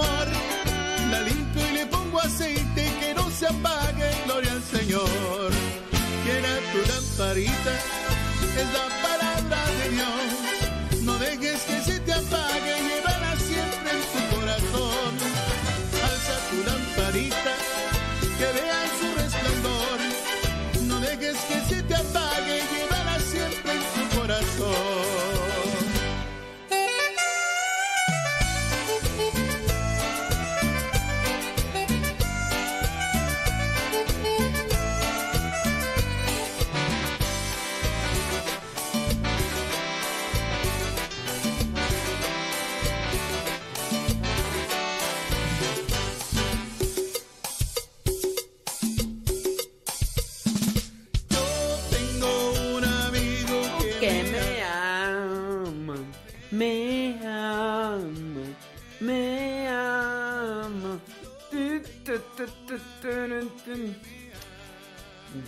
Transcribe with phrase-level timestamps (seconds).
[0.00, 0.47] amor.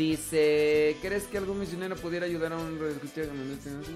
[0.00, 3.94] Dice, ¿crees que algún misionero pudiera ayudar a un radioescucha que me mete así?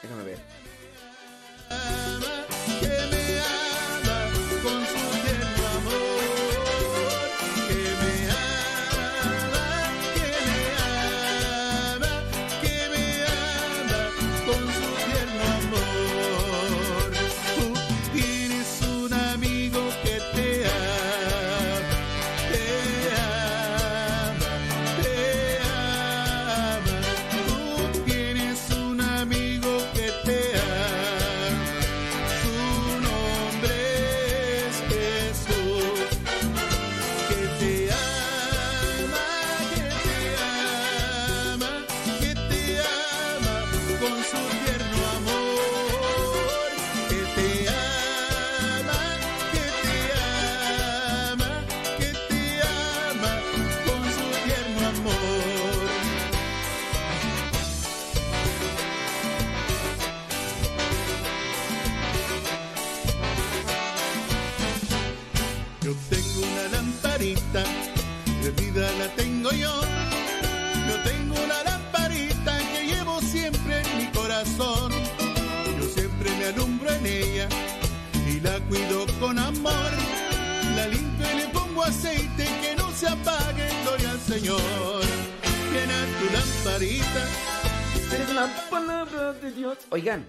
[0.00, 0.38] Déjame ver.
[81.94, 85.02] Aceite que no se apague, gloria al Señor.
[85.72, 87.24] Llena tu lamparita.
[88.20, 89.78] Es la palabra de Dios.
[89.90, 90.26] Oigan,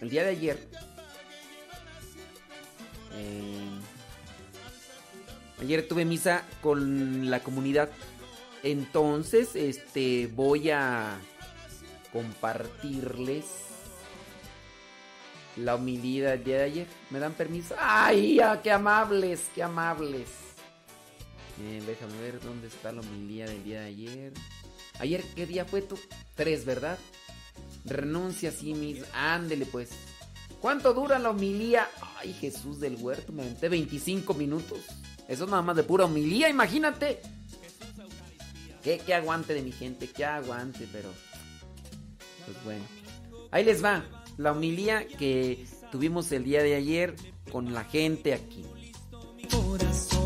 [0.00, 0.68] el día de ayer.
[3.14, 3.70] eh,
[5.60, 7.90] ayer tuve misa con la comunidad.
[8.62, 11.18] Entonces, este, voy a
[12.12, 13.44] compartirles
[15.56, 16.86] la homilía del día de ayer.
[17.10, 17.74] ¿Me dan permiso?
[17.78, 20.49] ¡Ay, qué amables, qué amables!
[21.58, 24.32] Bien, déjame ver dónde está la homilía del día de ayer.
[24.98, 25.98] Ayer, ¿qué día fue tú?
[26.34, 26.98] Tres, ¿verdad?
[27.84, 29.06] Renuncia a sí mismo.
[29.12, 29.90] Ándele pues.
[30.60, 31.88] ¿Cuánto dura la homilía?
[32.18, 34.80] Ay, Jesús del huerto, me aventé 25 minutos.
[35.26, 37.20] Eso nada más de pura homilía, imagínate.
[38.82, 41.08] ¿Qué, qué aguante de mi gente, qué aguante, pero...
[42.44, 42.84] Pues bueno.
[43.50, 44.04] Ahí les va.
[44.36, 47.14] La homilía que tuvimos el día de ayer
[47.50, 48.64] con la gente aquí.
[49.50, 50.19] corazón.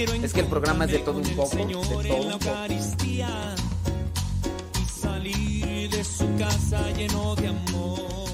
[0.00, 1.64] Es que el programa es de todo un poco, de
[2.08, 2.50] todo un poco.
[4.78, 8.29] Y salir de su casa lleno de amor.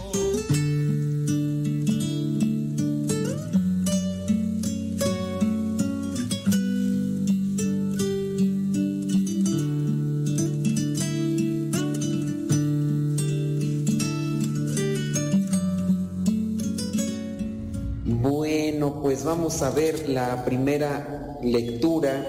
[18.87, 22.25] Bueno, pues vamos a ver la primera lectura,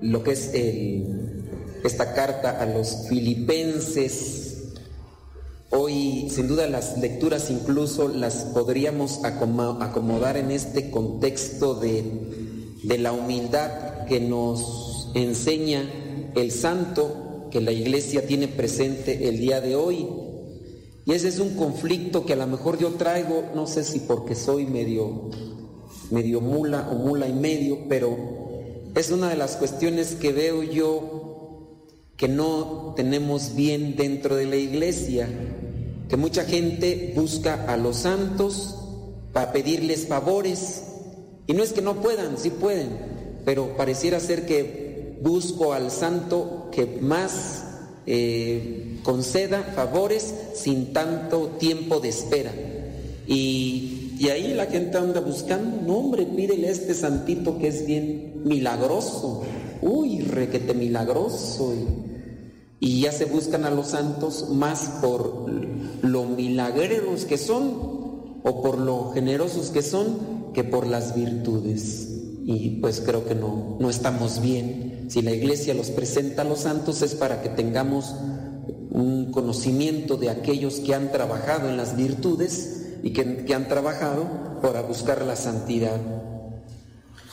[0.00, 1.42] lo que es el-
[1.82, 4.68] esta carta a los filipenses.
[5.70, 13.10] Hoy, sin duda, las lecturas incluso las podríamos acomo- acomodar en este contexto de la
[13.10, 15.90] humildad que nos enseña
[16.36, 20.06] el santo que la iglesia tiene presente el día de hoy.
[21.06, 24.34] Y ese es un conflicto que a lo mejor yo traigo, no sé si porque
[24.34, 25.30] soy medio,
[26.10, 28.16] medio mula o mula y medio, pero
[28.96, 31.16] es una de las cuestiones que veo yo
[32.16, 35.28] que no tenemos bien dentro de la iglesia,
[36.08, 38.74] que mucha gente busca a los santos
[39.32, 40.82] para pedirles favores.
[41.46, 42.88] Y no es que no puedan, sí pueden,
[43.44, 47.64] pero pareciera ser que busco al santo que más
[48.06, 52.52] eh, conceda favores sin tanto tiempo de espera.
[53.28, 57.86] Y, y, ahí la gente anda buscando, no hombre, pídele a este santito que es
[57.86, 59.44] bien milagroso,
[59.80, 61.72] uy, requete milagroso.
[62.80, 65.46] Y, ya se buscan a los santos más por
[66.02, 72.08] lo milagreros que son o por lo generosos que son que por las virtudes.
[72.44, 75.06] Y pues creo que no, no estamos bien.
[75.08, 78.14] Si la iglesia los presenta a los santos es para que tengamos
[78.96, 84.26] un conocimiento de aquellos que han trabajado en las virtudes y que, que han trabajado
[84.62, 86.00] para buscar la santidad.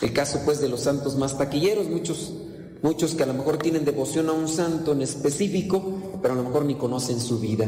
[0.01, 2.33] El caso pues de los santos más taquilleros, muchos
[2.81, 5.81] muchos que a lo mejor tienen devoción a un santo en específico,
[6.21, 7.65] pero a lo mejor ni conocen su vida.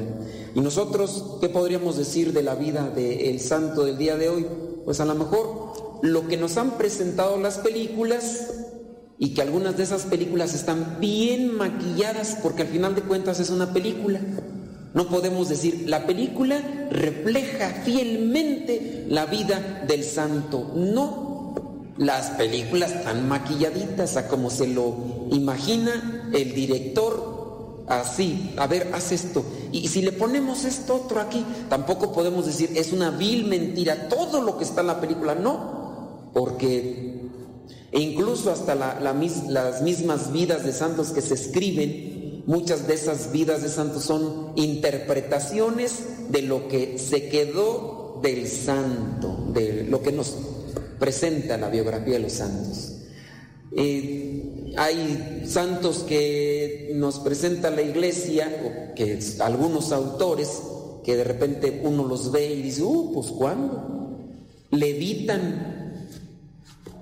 [0.53, 4.45] Y nosotros, ¿qué podríamos decir de la vida del santo del día de hoy?
[4.83, 8.64] Pues a lo mejor lo que nos han presentado las películas
[9.17, 13.50] y que algunas de esas películas están bien maquilladas porque al final de cuentas es
[13.50, 14.19] una película.
[14.94, 20.71] No podemos decir, la película refleja fielmente la vida del santo.
[20.75, 24.95] No, las películas están maquilladitas a como se lo
[25.31, 29.44] imagina el director, así, a ver, haz esto.
[29.71, 34.41] Y si le ponemos esto otro aquí, tampoco podemos decir, es una vil mentira, todo
[34.41, 37.14] lo que está en la película, no, porque
[37.92, 43.62] e incluso hasta las mismas vidas de santos que se escriben, muchas de esas vidas
[43.64, 50.36] de santos son interpretaciones de lo que se quedó del santo, de lo que nos
[51.00, 52.92] presenta la biografía de los santos.
[53.78, 60.62] Eh, hay santos que nos presenta la iglesia, o que algunos autores,
[61.04, 64.18] que de repente uno los ve y dice, uh, pues ¿cuándo?
[64.72, 65.85] Levitan.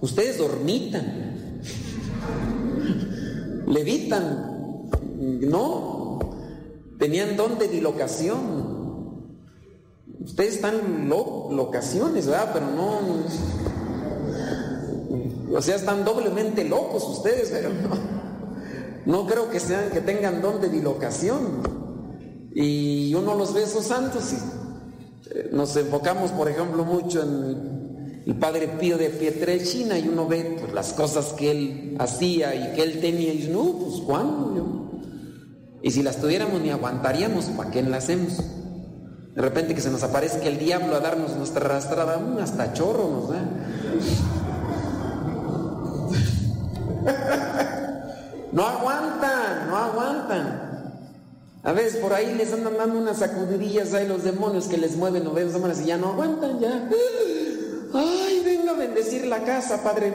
[0.04, 1.62] Ustedes dormitan.
[3.68, 4.90] Levitan.
[5.18, 6.20] No.
[7.00, 9.38] Tenían don de dilocación.
[10.20, 12.50] Ustedes están locaciones, ¿verdad?
[12.54, 13.00] Pero no
[15.56, 17.70] o sea, están doblemente locos ustedes, pero
[19.06, 21.62] no, creo que sean, que tengan don de dilocación.
[22.54, 24.36] Y uno los ve esos santos y
[25.30, 27.83] eh, nos enfocamos, por ejemplo, mucho en
[28.26, 32.74] el Padre Pío de Pietrelcina y uno ve pues, las cosas que él hacía y
[32.76, 35.02] que él tenía y dice, no, pues ¿cuándo?
[35.82, 38.38] Y si las tuviéramos ni aguantaríamos, ¿para qué las hacemos?
[39.36, 43.30] De repente que se nos aparezca el diablo a darnos nuestra arrastrada, hasta chorro nos
[43.30, 43.44] da.
[48.54, 50.74] No aguantan, no aguantan.
[51.64, 55.26] A veces por ahí les andan dando unas sacudidillas ahí los demonios que les mueven
[55.26, 56.88] o ven y ya no aguantan, ya.
[57.94, 60.12] Ay, venga a bendecir la casa, Padre.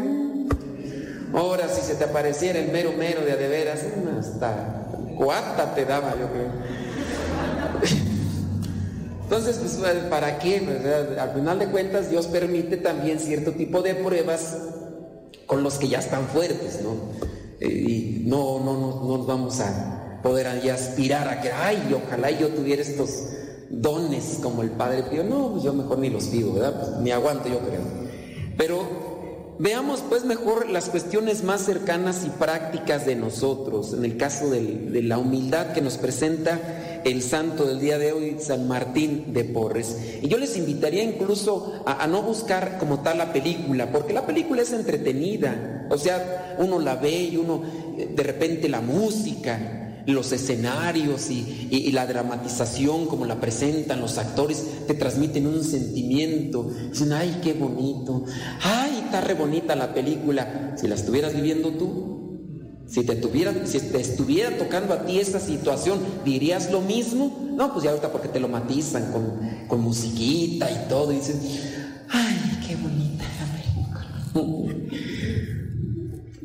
[1.33, 3.81] Ahora si se te apareciera el mero mero de adeveras,
[4.19, 6.51] hasta cuata te daba, yo creo.
[9.23, 9.75] Entonces, pues,
[10.09, 11.17] ¿para qué?
[11.21, 14.57] Al final de cuentas, Dios permite también cierto tipo de pruebas
[15.47, 16.95] con los que ya están fuertes, ¿no?
[17.61, 22.49] Eh, y no, no, no, no vamos a poder aspirar a que, ay, ojalá yo
[22.49, 23.11] tuviera estos
[23.71, 25.25] dones como el Padre Pío.
[25.25, 26.81] No, pues yo mejor ni los pido, ¿verdad?
[26.81, 27.83] Pues ni aguanto, yo creo.
[28.57, 34.51] Pero veamos pues mejor las cuestiones más cercanas y prácticas de nosotros, en el caso
[34.51, 36.61] de la humildad que nos presenta
[37.05, 39.97] el santo del día de hoy, San Martín de Porres.
[40.23, 44.63] Y yo les invitaría incluso a, no buscar como tal la película, porque la película
[44.63, 45.87] es entretenida.
[45.91, 47.63] O sea, uno la ve y uno,
[47.97, 54.87] eh, de repente la música, los escenarios y, la dramatización como la presentan los actores
[54.87, 56.71] te transmiten un sentimiento.
[56.91, 58.25] Dicen, ay, qué bonito,
[58.63, 60.75] ay, está re bonita la película.
[60.79, 62.19] Si la estuvieras viviendo tú,
[62.87, 67.51] si te, tuviera, si te estuviera tocando a ti esa situación, ¿dirías lo mismo?
[67.55, 71.17] No, pues ya ahorita porque te lo matizan con, con musiquita y todo, y
[72.09, 75.08] ay, qué bonita la película.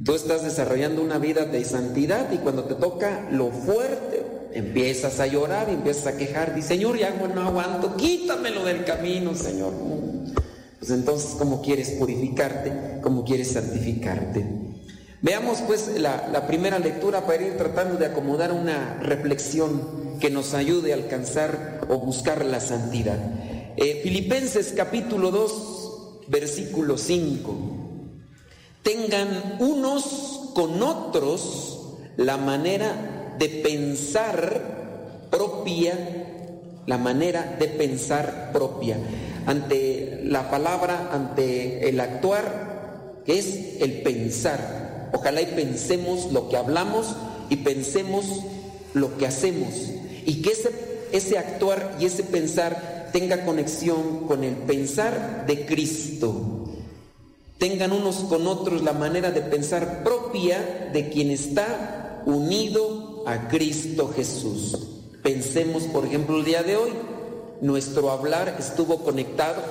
[0.03, 5.27] Tú estás desarrollando una vida de santidad y cuando te toca lo fuerte, empiezas a
[5.27, 9.73] llorar empiezas a quejar, dice, Señor, ya no aguanto, quítamelo del camino, Señor.
[10.77, 12.99] Pues entonces, ¿cómo quieres purificarte?
[13.01, 14.45] ¿Cómo quieres santificarte?
[15.21, 20.91] Veamos pues la, primera lectura para ir tratando de acomodar una reflexión que nos ayude
[20.91, 23.17] a alcanzar o buscar la santidad.
[23.77, 27.82] Eh, Filipenses capítulo 2, versículo 5.
[28.83, 31.79] Tengan unos con otros
[32.17, 35.97] la manera de pensar propia,
[36.85, 38.97] la manera de pensar propia.
[39.45, 45.09] Ante la palabra ante el actuar, que es el pensar.
[45.13, 47.15] Ojalá y pensemos lo que hablamos
[47.49, 48.25] y pensemos
[48.93, 49.69] lo que hacemos.
[50.25, 50.71] Y que ese,
[51.11, 56.62] ese actuar y ese pensar tenga conexión con el pensar de Cristo.
[57.57, 64.11] Tengan unos con otros la manera de pensar propia de quien está unido a Cristo
[64.15, 64.77] Jesús.
[65.21, 66.91] Pensemos, por ejemplo, el día de hoy,
[67.61, 69.61] nuestro hablar estuvo conectado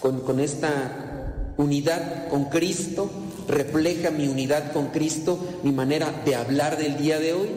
[0.00, 3.10] con, con esta unidad con Cristo,
[3.46, 7.48] refleja mi unidad con Cristo, mi manera de hablar del día de hoy,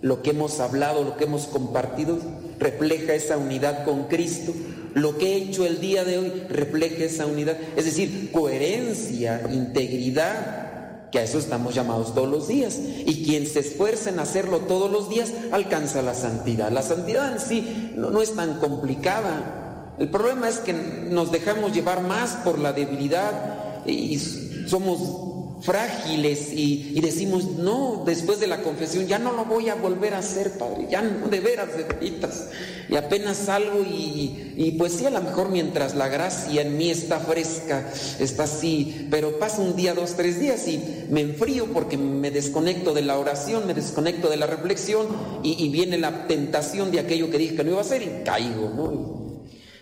[0.00, 2.18] lo que hemos hablado, lo que hemos compartido,
[2.58, 4.52] refleja esa unidad con Cristo.
[4.94, 7.56] Lo que he hecho el día de hoy refleja esa unidad.
[7.76, 12.78] Es decir, coherencia, integridad, que a eso estamos llamados todos los días.
[13.06, 16.70] Y quien se esfuerza en hacerlo todos los días alcanza la santidad.
[16.70, 19.94] La santidad en sí no es tan complicada.
[19.98, 24.18] El problema es que nos dejamos llevar más por la debilidad y
[24.66, 25.27] somos
[25.60, 30.18] frágiles y, decimos, no, después de la confesión, ya no lo voy a volver a
[30.18, 32.48] hacer, Padre, ya no, de veras, de veritas.
[32.88, 37.20] Y apenas salgo y, pues sí, a lo mejor mientras la gracia en mí está
[37.20, 42.30] fresca, está así, pero pasa un día, dos, tres días y me enfrío porque me
[42.30, 45.06] desconecto de la oración, me desconecto de la reflexión
[45.42, 48.24] y, y viene la tentación de aquello que dije que no iba a hacer y
[48.24, 49.18] caigo, ¿no?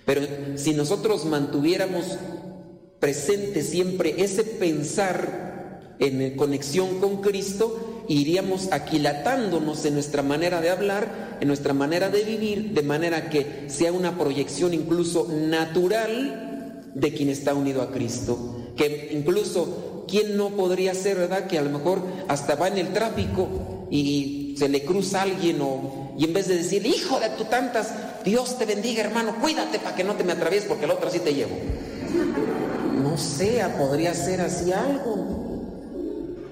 [0.05, 0.23] Pero
[0.55, 2.17] si nosotros mantuviéramos
[3.01, 5.47] presente siempre ese pensar
[5.99, 12.25] en conexión con Cristo, iríamos aquilatándonos en nuestra manera de hablar, en nuestra manera de
[12.25, 18.73] vivir, de manera que sea una proyección incluso natural de quien está unido a Cristo.
[18.77, 21.47] Que incluso, ¿quién no podría ser, verdad?
[21.47, 26.15] Que a lo mejor hasta va en el tráfico y se le cruza alguien o,
[26.19, 27.93] y en vez de decir, hijo de tu tantas,
[28.25, 31.19] Dios te bendiga hermano, cuídate para que no te me atravieses porque el otro sí
[31.21, 31.57] te llevo.
[33.03, 35.36] No sea, podría ser así algo.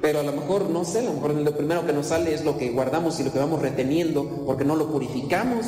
[0.05, 2.45] Pero a lo mejor, no sé, a lo mejor lo primero que nos sale es
[2.45, 5.65] lo que guardamos y lo que vamos reteniendo porque no lo purificamos.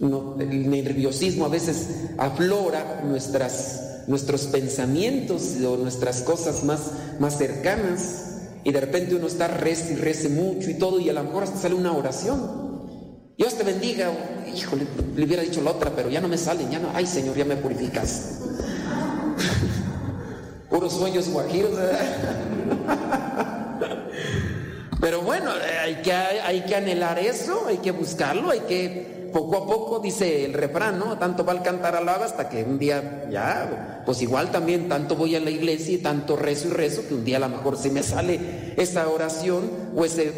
[0.00, 8.46] el nerviosismo a veces aflora nuestros pensamientos o nuestras cosas más, más cercanas.
[8.64, 11.42] Y de repente uno está rece y rece mucho y todo, y a lo mejor
[11.42, 12.40] hasta sale una oración.
[13.36, 14.10] Dios te bendiga.
[14.56, 16.88] Híjole, le hubiera dicho la otra, pero ya no me sale, ya no.
[16.94, 18.38] Ay, Señor, ya me purificas.
[20.70, 21.72] Puros sueños guajiros.
[25.08, 25.50] Pero bueno,
[25.82, 30.44] hay que, hay que anhelar eso, hay que buscarlo, hay que poco a poco, dice
[30.44, 31.16] el refrán, ¿no?
[31.16, 35.34] Tanto va al cantar alaba hasta que un día ya, pues igual también tanto voy
[35.34, 37.88] a la iglesia y tanto rezo y rezo que un día a lo mejor se
[37.88, 40.30] me sale esa oración o ese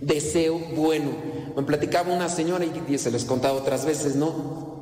[0.00, 1.12] deseo bueno.
[1.54, 4.73] Me platicaba una señora y se les contaba otras veces, ¿no?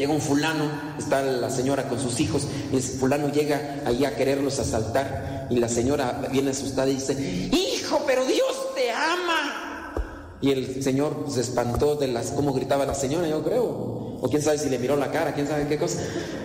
[0.00, 0.64] Llega un fulano,
[0.98, 5.56] está la señora con sus hijos, y ese fulano llega ahí a quererlos asaltar, y
[5.56, 7.12] la señora viene asustada y dice,
[7.52, 10.38] hijo, pero Dios te ama.
[10.40, 14.40] Y el señor se espantó de las, cómo gritaba la señora, yo creo, o quién
[14.40, 16.00] sabe si le miró la cara, quién sabe qué cosa.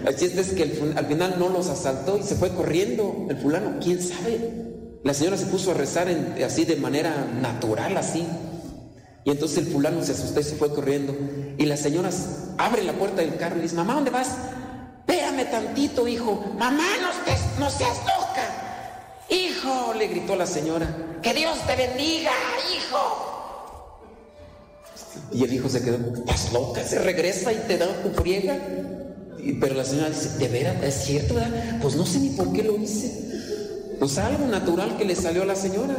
[0.06, 3.80] El chiste es que al final no los asaltó y se fue corriendo el fulano,
[3.82, 5.00] quién sabe.
[5.06, 6.10] La señora se puso a rezar
[6.46, 8.28] así de manera natural, así.
[9.24, 11.16] Y entonces el fulano se asustó y se fue corriendo.
[11.58, 14.36] Y las señoras abren la puerta del carro y dicen, mamá, ¿dónde vas?
[15.00, 16.54] Espérame tantito, hijo.
[16.58, 18.66] Mamá, no, no seas loca.
[19.30, 20.88] Hijo, le gritó la señora,
[21.22, 22.32] que Dios te bendiga,
[22.76, 23.26] hijo.
[25.32, 28.58] Y el hijo se quedó, estás loca, se regresa y te da tu friega.
[29.60, 30.84] pero la señora dice, ¿de veras?
[30.84, 31.36] ¿Es cierto?
[31.36, 31.80] Verdad?
[31.82, 33.26] Pues no sé ni por qué lo hice.
[34.00, 35.96] Pues algo natural que le salió a la señora.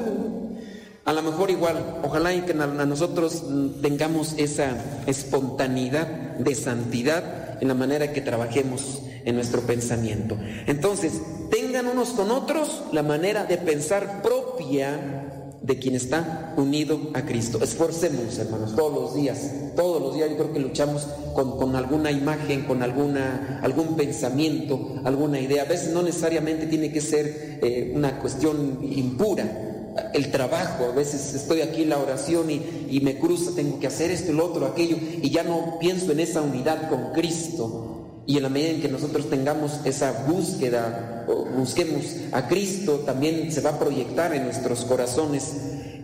[1.07, 3.45] A lo mejor igual, ojalá y que nosotros
[3.81, 6.09] tengamos esa espontaneidad
[6.39, 10.37] de santidad en la manera que trabajemos en nuestro pensamiento.
[10.67, 11.13] Entonces,
[11.49, 17.61] tengan unos con otros la manera de pensar propia de quien está unido a Cristo.
[17.63, 22.65] Esforcemos, hermanos, todos los días, todos los días yo creo que luchamos con, alguna imagen,
[22.65, 25.63] con alguna, algún pensamiento, alguna idea.
[25.63, 29.76] A veces no necesariamente tiene que ser eh, una cuestión impura,
[30.15, 34.11] el trabajo, a veces estoy aquí en la oración y, me cruza, tengo que hacer
[34.11, 38.23] esto, lo otro, aquello, y ya no pienso en esa unidad con Cristo.
[38.29, 43.53] Y en la medida en que nosotros tengamos esa búsqueda, o busquemos a Cristo, también
[43.53, 45.55] se va a proyectar en nuestros corazones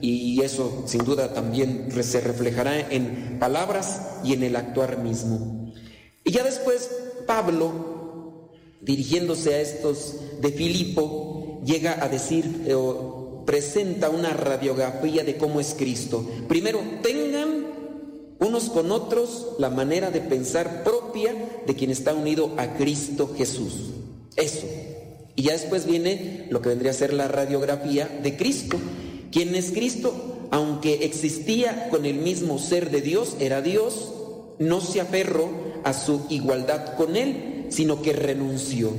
[0.00, 5.72] y eso sin duda también se reflejará en palabras y en el actuar mismo.
[6.24, 6.90] Y ya después
[7.26, 12.74] Pablo, dirigiéndose a estos de Filipo, llega a decir, eh,
[13.44, 16.26] presenta una radiografía de cómo es Cristo.
[16.48, 17.66] Primero, tengan
[18.38, 21.34] unos con otros la manera de pensar propia
[21.66, 23.92] de quien está unido a Cristo Jesús.
[24.36, 24.66] Eso.
[25.36, 28.78] Y ya después viene lo que vendría a ser la radiografía de Cristo.
[29.30, 30.48] ¿Quién es Cristo?
[30.50, 34.12] Aunque existía con el mismo ser de Dios, era Dios,
[34.58, 35.48] no se aferró
[35.84, 38.90] a su igualdad con Él, sino que renunció.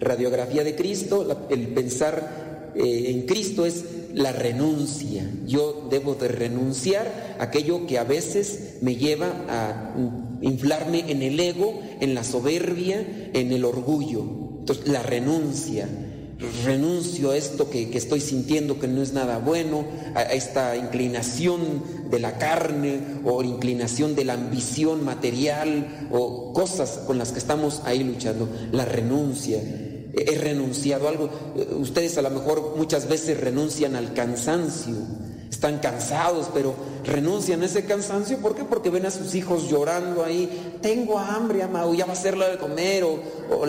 [0.00, 2.45] Radiografía de Cristo, el pensar
[2.76, 5.30] eh, en Cristo es la renuncia.
[5.46, 9.94] Yo debo de renunciar a aquello que a veces me lleva a
[10.40, 14.24] inflarme en el ego, en la soberbia, en el orgullo.
[14.60, 15.88] Entonces, la renuncia.
[16.64, 22.18] Renuncio a esto que, estoy sintiendo que no es nada bueno, a, esta inclinación de
[22.18, 28.04] la carne o inclinación de la ambición material o cosas con las que estamos ahí
[28.04, 28.50] luchando.
[28.72, 29.62] La renuncia
[30.16, 31.28] he renunciado a algo.
[31.78, 34.94] Ustedes a lo mejor muchas veces renuncian al cansancio,
[35.50, 38.38] están cansados, pero renuncian a ese cansancio.
[38.38, 38.64] ¿Por qué?
[38.64, 42.48] Porque ven a sus hijos llorando ahí, tengo hambre, amado, ya va a ser la
[42.48, 43.20] de comer, o,
[43.50, 43.64] o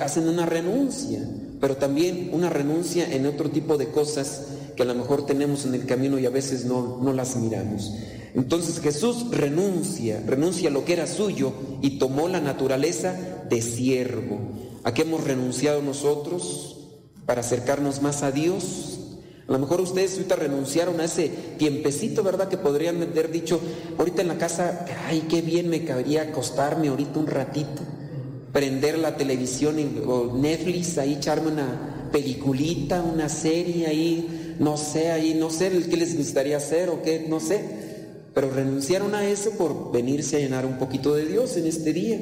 [0.00, 1.20] hacen una renuncia,
[1.60, 4.42] pero también una renuncia en otro tipo de cosas
[4.74, 7.92] que a lo mejor tenemos en el camino y a veces no, no las miramos.
[8.34, 13.16] Entonces Jesús renuncia, renuncia a lo que era suyo y tomó la naturaleza
[13.48, 14.38] de siervo.
[14.86, 16.76] ¿A qué hemos renunciado nosotros
[17.26, 19.00] para acercarnos más a Dios?
[19.48, 21.28] A lo mejor ustedes ahorita renunciaron a ese
[21.58, 22.46] tiempecito, ¿verdad?
[22.46, 23.60] Que podrían haber dicho,
[23.98, 27.82] ahorita en la casa, ay, qué bien me cabría acostarme ahorita un ratito,
[28.52, 29.74] prender la televisión
[30.06, 35.96] o Netflix, ahí echarme una peliculita, una serie ahí, no sé, ahí no sé qué
[35.96, 37.60] les gustaría hacer o qué, no sé.
[38.32, 42.20] Pero renunciaron a eso por venirse a llenar un poquito de Dios en este día.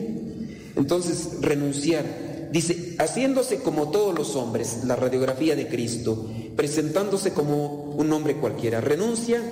[0.77, 2.24] Entonces, renunciar.
[2.55, 8.81] Dice, haciéndose como todos los hombres, la radiografía de Cristo, presentándose como un hombre cualquiera,
[8.81, 9.43] renuncia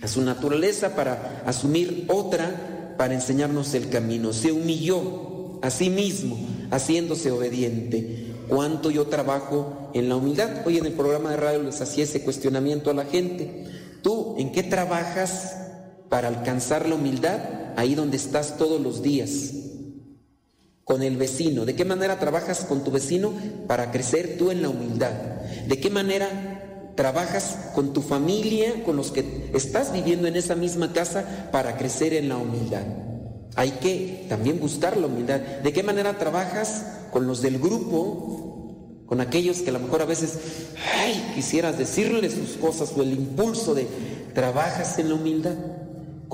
[0.00, 4.32] a su naturaleza para asumir otra, para enseñarnos el camino.
[4.32, 6.38] Se humilló a sí mismo,
[6.70, 8.32] haciéndose obediente.
[8.48, 10.66] ¿Cuánto yo trabajo en la humildad?
[10.66, 13.66] Hoy en el programa de radio les hacía ese cuestionamiento a la gente.
[14.00, 15.58] ¿Tú en qué trabajas
[16.08, 17.40] para alcanzar la humildad?
[17.76, 19.63] Ahí donde estás todos los días
[20.84, 21.64] con el vecino?
[21.64, 23.32] ¿De qué manera trabajas con tu vecino
[23.66, 25.12] para crecer tú en la humildad?
[25.66, 30.92] ¿De qué manera trabajas con tu familia, con los que estás viviendo en esa misma
[30.92, 32.82] casa para crecer en la humildad?
[33.56, 35.40] Hay que también buscar la humildad.
[35.40, 40.06] ¿De qué manera trabajas con los del grupo, con aquellos que a lo mejor a
[40.06, 40.38] veces,
[40.98, 43.86] ay, quisieras decirles sus cosas o el impulso de
[44.34, 45.54] trabajas en la humildad?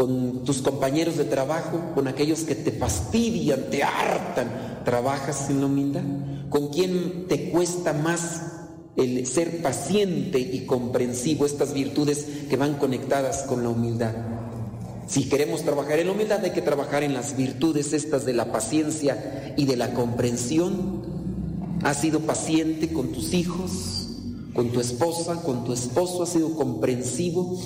[0.00, 5.66] Con tus compañeros de trabajo, con aquellos que te fastidian, te hartan, trabajas en la
[5.66, 6.00] humildad.
[6.48, 8.40] ¿Con quién te cuesta más
[8.96, 14.14] el ser paciente y comprensivo, estas virtudes que van conectadas con la humildad?
[15.06, 18.50] Si queremos trabajar en la humildad hay que trabajar en las virtudes estas de la
[18.52, 21.02] paciencia y de la comprensión.
[21.82, 24.16] ¿Has sido paciente con tus hijos,
[24.54, 26.22] con tu esposa, con tu esposo?
[26.22, 27.60] ¿Has sido comprensivo?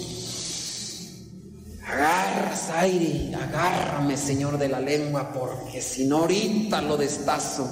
[1.87, 7.69] Agarras aire, agárrame, Señor, de la lengua, porque si no ahorita lo destazo.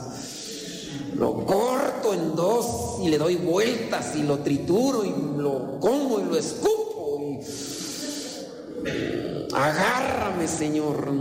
[1.14, 6.24] Lo corto en dos y le doy vueltas y lo trituro y lo como y
[6.24, 7.40] lo escupo.
[9.54, 11.12] Agárrame, Señor.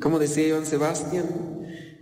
[0.00, 1.26] Como decía Iván Sebastián,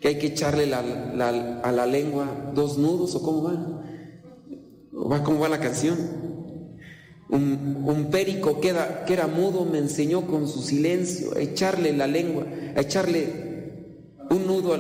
[0.01, 5.11] que hay que echarle a la lengua dos nudos o cómo va.
[5.11, 6.26] va ¿Cómo va la canción?
[7.29, 12.07] Un, périco que era, que era mudo me enseñó con su silencio a echarle la
[12.07, 12.45] lengua,
[12.77, 13.73] a echarle
[14.31, 14.75] un nudo,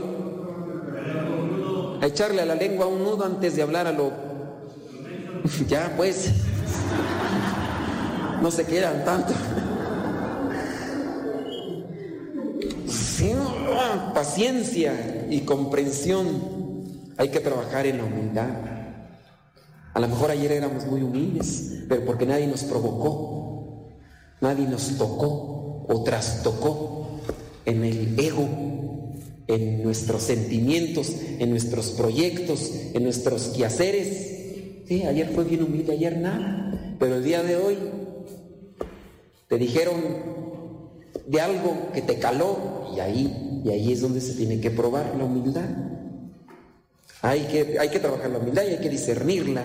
[2.00, 4.12] a echarle a la lengua un nudo antes de hablar a lo...
[5.68, 6.30] ya pues,
[8.40, 9.32] no se quedan tanto.
[14.14, 16.26] paciencia y comprensión.
[17.18, 18.75] Hay que trabajar en la humildad.
[19.96, 23.88] A lo mejor ayer éramos muy humildes, pero porque nadie nos provocó,
[24.42, 27.22] nadie nos tocó o trastocó
[27.64, 28.46] en el ego,
[29.46, 34.84] en nuestros sentimientos, en nuestros proyectos, en nuestros quehaceres.
[34.86, 37.78] Sí, ayer fue bien humilde, ayer nada, pero el día de hoy
[39.48, 39.96] te dijeron
[41.26, 45.14] de algo que te caló y ahí, y ahí es donde se tiene que probar
[45.16, 45.95] la humildad.
[47.22, 49.64] Hay que, hay que trabajar la humildad y hay que discernirla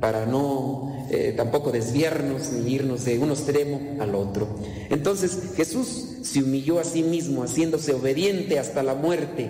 [0.00, 4.48] para no eh, tampoco desviarnos ni irnos de un extremo al otro.
[4.90, 9.48] Entonces Jesús se humilló a sí mismo, haciéndose obediente hasta la muerte,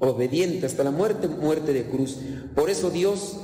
[0.00, 2.18] obediente hasta la muerte, muerte de cruz.
[2.54, 3.36] Por eso Dios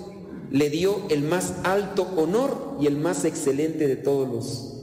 [0.51, 4.75] le dio el más alto honor y el más excelente de todos los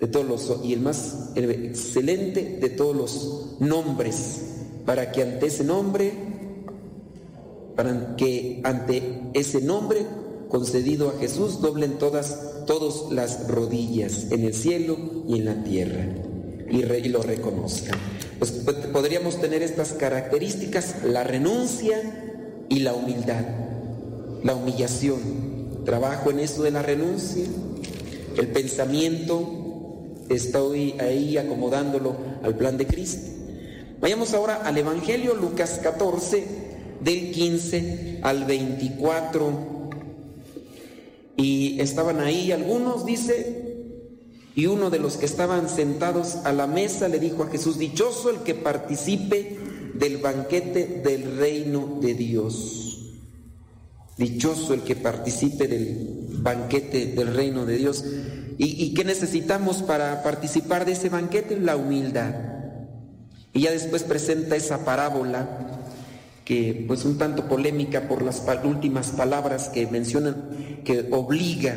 [0.00, 4.40] de todos los y el más excelente de todos los nombres
[4.84, 6.12] para que ante ese nombre,
[7.76, 9.02] para que ante
[9.34, 10.06] ese nombre
[10.48, 14.96] concedido a Jesús doblen todas, todas las rodillas en el cielo
[15.28, 16.06] y en la tierra
[16.72, 17.98] y, lo reconozcan.
[18.38, 23.44] Pues, pues podríamos tener estas características, la renuncia y la humildad,
[24.42, 25.20] la humillación.
[25.84, 27.44] Trabajo en eso de la renuncia,
[28.36, 29.48] el pensamiento,
[30.28, 33.30] estoy ahí acomodándolo al plan de Cristo.
[34.00, 36.61] Vayamos ahora al Evangelio, Lucas 14,
[37.02, 39.90] del 15 al 24.
[41.36, 43.72] Y estaban ahí algunos, dice,
[44.54, 48.30] y uno de los que estaban sentados a la mesa le dijo a Jesús, dichoso
[48.30, 49.58] el que participe
[49.94, 52.78] del banquete del reino de Dios.
[54.18, 58.04] Dichoso el que participe del banquete del reino de Dios.
[58.58, 61.58] ¿Y, y qué necesitamos para participar de ese banquete?
[61.58, 62.34] La humildad.
[63.54, 65.81] Y ya después presenta esa parábola
[66.44, 71.76] que pues un tanto polémica por las últimas palabras que mencionan, que obliga,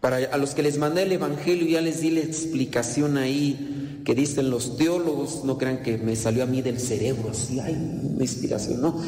[0.00, 4.14] para a los que les mandé el Evangelio ya les di la explicación ahí que
[4.14, 8.22] dicen los teólogos, no crean que me salió a mí del cerebro, así, hay una
[8.22, 9.00] inspiración, no.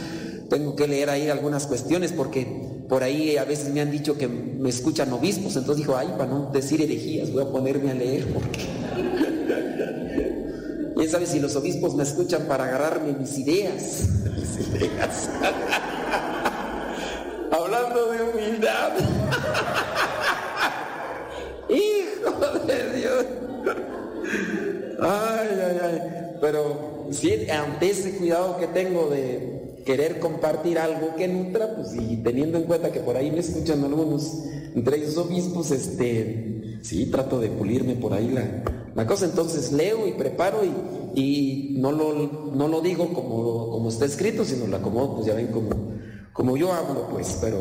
[0.50, 2.46] Tengo que leer ahí algunas cuestiones porque
[2.88, 6.30] por ahí a veces me han dicho que me escuchan obispos, entonces dijo, ay, para
[6.30, 8.60] no decir herejías, voy a ponerme a leer porque
[11.02, 14.04] ¿Quién sabe si los obispos me escuchan para agarrarme mis ideas?
[14.36, 15.28] Mis ideas.
[17.50, 18.92] Hablando de humildad.
[21.68, 22.30] Hijo
[22.64, 23.26] de Dios.
[25.00, 26.00] Ay, ay, ay.
[26.40, 32.18] Pero si ante ese cuidado que tengo de querer compartir algo que nutra, pues y
[32.18, 34.44] teniendo en cuenta que por ahí me escuchan algunos,
[34.76, 36.51] entre ellos obispos, este,
[36.82, 38.62] sí, trato de pulirme por ahí la,
[38.94, 39.24] la cosa.
[39.24, 44.44] Entonces leo y preparo y, y no, lo, no lo digo como, como está escrito,
[44.44, 45.70] sino lo acomodo, pues ya ven como,
[46.32, 47.58] como yo hablo, pues, pero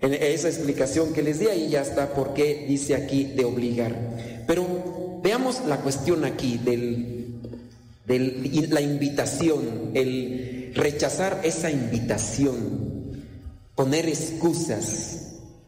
[0.00, 3.94] en esa explicación que les di ahí ya está por qué dice aquí de obligar.
[4.46, 4.64] Pero
[5.22, 7.40] veamos la cuestión aquí del,
[8.06, 12.54] del la invitación, el rechazar esa invitación,
[13.74, 15.17] poner excusas,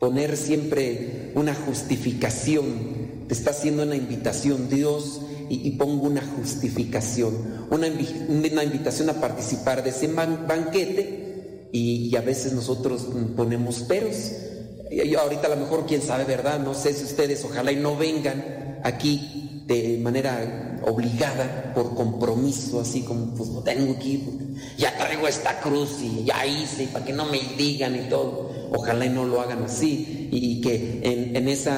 [0.01, 7.87] poner siempre una justificación te está haciendo una invitación Dios y, pongo una justificación, una,
[8.65, 14.33] invitación a participar de ese banquete y, a veces nosotros ponemos peros.
[14.91, 16.59] Y ahorita a lo mejor, quién sabe, ¿verdad?
[16.59, 23.03] No sé si ustedes, ojalá y no vengan aquí de manera obligada, por compromiso, así
[23.03, 24.21] como, pues no tengo que
[24.77, 28.51] ya traigo esta cruz y ya hice, para que no me digan y todo.
[28.73, 31.71] Ojalá y no lo hagan así y, que en, ese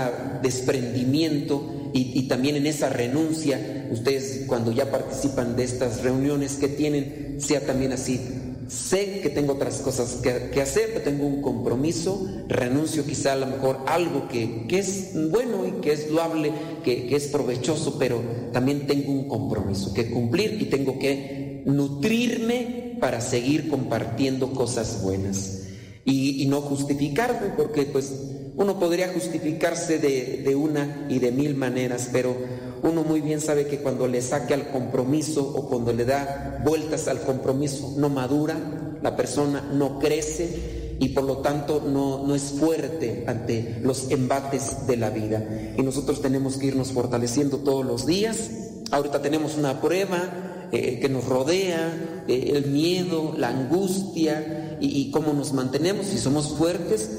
[0.43, 7.37] desprendimiento y, también en esa renuncia, ustedes cuando ya participan de estas reuniones que tienen,
[7.39, 8.21] sea también así.
[8.69, 13.47] Sé que tengo otras cosas que, hacer, que tengo un compromiso, renuncio quizá a lo
[13.47, 16.53] mejor algo que, es bueno y que es loable,
[16.83, 22.97] que, que es provechoso, pero también tengo un compromiso que cumplir y tengo que nutrirme
[23.01, 25.62] para seguir compartiendo cosas buenas
[26.05, 28.13] y, no justificarme, porque pues
[28.57, 32.37] uno podría justificarse de, de, una y de mil maneras, pero
[32.83, 37.09] uno muy bien sabe que cuando le saque al compromiso o cuando le da vueltas
[37.09, 38.57] al compromiso no madura,
[39.01, 44.87] la persona no crece y por lo tanto no, no es fuerte ante los embates
[44.87, 45.75] de la vida.
[45.77, 48.51] Y nosotros tenemos que irnos fortaleciendo todos los días.
[48.91, 55.35] Ahorita tenemos una prueba, eh, que nos rodea, eh, el miedo, la angustia y, cómo
[55.35, 56.07] nos mantenemos.
[56.07, 57.11] Si somos fuertes,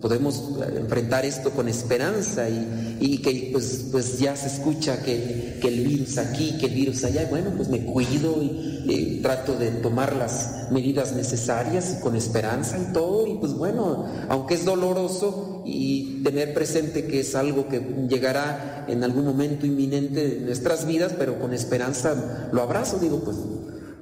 [0.00, 5.68] podemos eh, enfrentar esto con esperanza y, que pues, pues ya se escucha que, que,
[5.68, 10.16] el virus aquí, que el virus allá, bueno, pues me cuido y, trato de tomar
[10.16, 16.54] las medidas necesarias con esperanza y todo, y pues bueno, aunque es doloroso y tener
[16.54, 21.52] presente que es algo que llegará en algún momento inminente de nuestras vidas, pero con
[21.52, 23.36] esperanza lo abrazo, digo, pues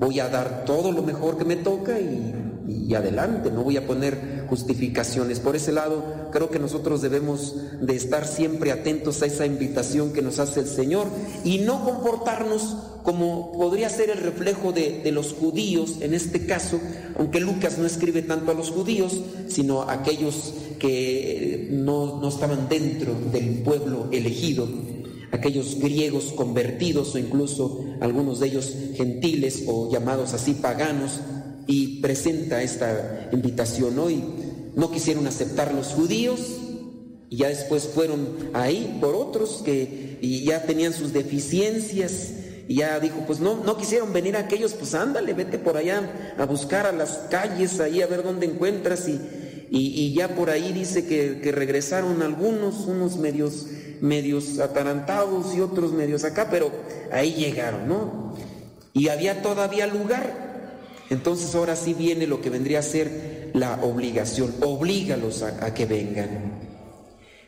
[0.01, 2.35] voy a dar todo lo mejor que me toca y,
[2.95, 5.39] adelante, no voy a poner justificaciones.
[5.39, 10.23] Por ese lado, creo que nosotros debemos de estar siempre atentos a esa invitación que
[10.23, 11.07] nos hace el Señor
[11.45, 16.81] y no comportarnos como podría ser el reflejo de, los judíos en este caso,
[17.17, 22.69] aunque Lucas no escribe tanto a los judíos, sino a aquellos que no, no estaban
[22.69, 24.67] dentro del pueblo elegido
[25.33, 31.21] aquellos griegos convertidos o incluso algunos de ellos gentiles o llamados así paganos,
[31.67, 34.25] y presenta esta invitación hoy.
[34.75, 36.41] No quisieron aceptar los judíos
[37.29, 42.33] y ya después fueron ahí por otros que y ya tenían sus deficiencias
[42.67, 46.45] Y ya dijo, pues no, no quisieron venir aquellos, pues ándale, vete por allá a
[46.45, 49.09] buscar a las calles, ahí a ver dónde encuentras.
[49.09, 49.21] Y,
[49.73, 53.67] y, ya por ahí dice que, regresaron algunos, unos medios,
[54.01, 56.73] medios atarantados y otros medios acá, pero
[57.13, 58.35] ahí llegaron, ¿no?
[58.93, 60.51] Y había todavía lugar.
[61.09, 66.59] Entonces ahora sí viene lo que vendría a ser la obligación, oblígalos a, que vengan.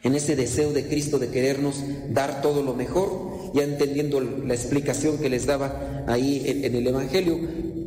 [0.04, 5.18] En ese deseo de Cristo de querernos dar todo lo mejor, ya entendiendo la explicación
[5.18, 7.38] que les daba ahí en, el Evangelio,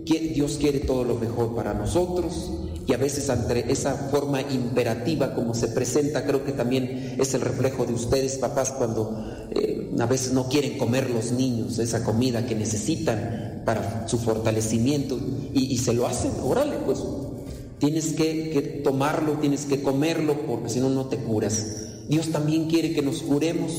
[0.06, 5.34] que Dios quiere todo lo mejor para nosotros y a veces ante esa forma imperativa
[5.34, 10.06] como se presenta, creo que también es el reflejo de ustedes, papás, cuando eh, a
[10.06, 15.20] veces no quieren comer los niños esa comida que necesitan para su fortalecimiento
[15.54, 17.00] y, se lo hacen, órale, pues
[17.80, 21.86] tienes que, que tomarlo, tienes que comerlo porque si no, no te curas.
[22.08, 23.72] Dios también quiere que nos curemos,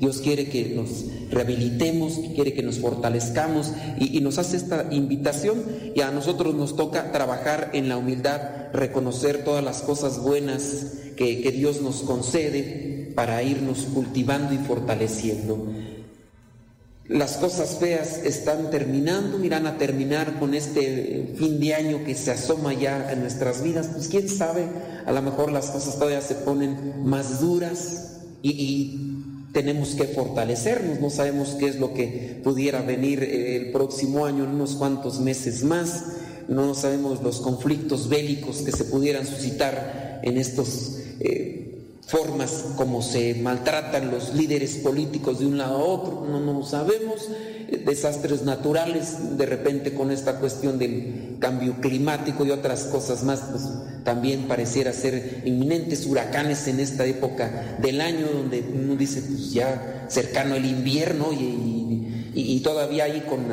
[0.00, 5.62] Dios quiere que nos rehabilitemos, quiere que nos fortalezcamos y, nos hace esta invitación
[5.94, 8.40] y a nosotros nos toca trabajar en la humildad,
[8.72, 15.66] reconocer todas las cosas buenas que, que Dios nos concede para irnos cultivando y fortaleciendo.
[17.08, 22.30] Las cosas feas están terminando, irán a terminar con este fin de año que se
[22.30, 23.88] asoma ya en nuestras vidas.
[23.94, 24.68] Pues quién sabe,
[25.06, 29.07] a lo mejor las cosas todavía se ponen más duras y,
[29.58, 31.00] tenemos que fortalecernos.
[31.00, 35.18] No sabemos qué es lo que pudiera venir eh, el próximo año, en unos cuantos
[35.18, 36.04] meses más.
[36.46, 41.57] No sabemos los conflictos bélicos que se pudieran suscitar en estos eh,
[42.08, 47.28] formas como se maltratan los líderes políticos de un lado a otro, no, no sabemos,
[47.84, 53.64] desastres naturales, de repente con esta cuestión del cambio climático y otras cosas más, pues
[54.04, 60.06] también pareciera ser inminentes huracanes en esta época del año donde uno dice, pues ya
[60.08, 63.44] cercano el invierno y, y, todavía ahí con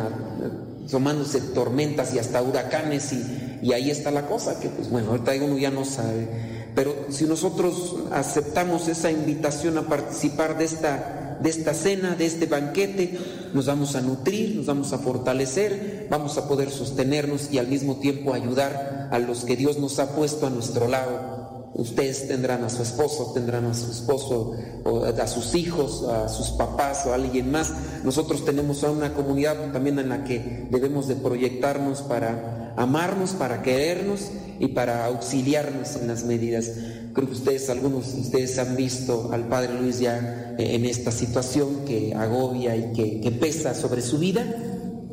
[0.89, 3.21] tomándose tormentas y hasta huracanes y,
[3.63, 6.54] y ahí está la cosa, que pues bueno, ahorita uno ya no sabe.
[6.75, 12.47] Pero si nosotros aceptamos esa invitación a participar de esta, de esta cena, de este
[12.47, 13.17] banquete,
[13.53, 17.95] nos vamos a nutrir, nos vamos a fortalecer, vamos a poder sostenernos y al mismo
[17.95, 21.45] tiempo ayudar a los que Dios nos ha puesto a nuestro lado.
[21.73, 26.49] Ustedes tendrán a su esposo, tendrán a su esposo, o a sus hijos, a sus
[26.51, 27.73] papás o a alguien más.
[28.03, 33.61] Nosotros tenemos a una comunidad también en la que debemos de proyectarnos para amarnos, para
[33.61, 36.71] querernos y para auxiliarnos en las medidas.
[37.13, 41.85] Creo que ustedes, algunos de ustedes han visto al Padre Luis ya en esta situación
[41.85, 44.45] que agobia y que, pesa sobre su vida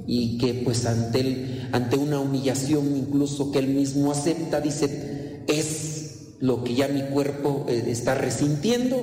[0.07, 6.35] y que pues ante, él, ante una humillación incluso que él mismo acepta, dice, es
[6.40, 8.96] lo que ya mi cuerpo eh, está resintiendo,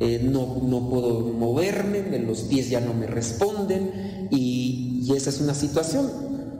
[0.00, 5.40] eh, no, no, puedo moverme, los pies ya no me responden y, y esa es
[5.40, 6.10] una situación.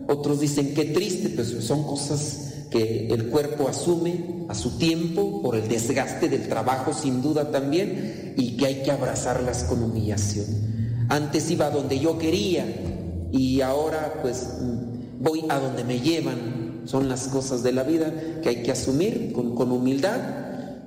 [0.06, 5.56] Otros dicen qué triste, pues son cosas que el cuerpo asume a su tiempo por
[5.56, 10.46] el desgaste del trabajo sin duda también y que hay que abrazarlas con humillación.
[11.08, 12.64] Antes iba donde yo quería
[13.32, 14.48] y ahora pues
[15.18, 16.82] voy a donde me llevan.
[16.84, 20.18] Son las cosas de la vida que hay que asumir con, con humildad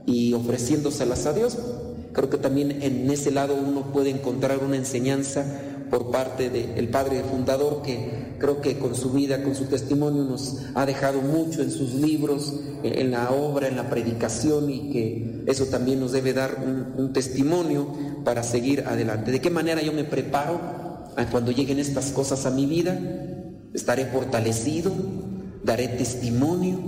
[0.05, 1.57] y ofreciéndoselas a Dios.
[2.13, 5.45] Creo que también en ese lado uno puede encontrar una enseñanza
[5.93, 10.57] por parte del padre fundador que creo que con su vida, con su testimonio nos
[10.73, 12.51] ha dejado mucho en sus libros,
[12.81, 16.57] en la obra, en la predicación y que eso también nos debe dar
[16.97, 19.31] un, testimonio para seguir adelante.
[19.31, 20.59] ¿De qué manera yo me preparo
[21.29, 22.99] cuando lleguen estas cosas a mi vida?
[23.75, 24.91] ¿Estaré fortalecido?
[25.63, 26.79] ¿Daré testimonio?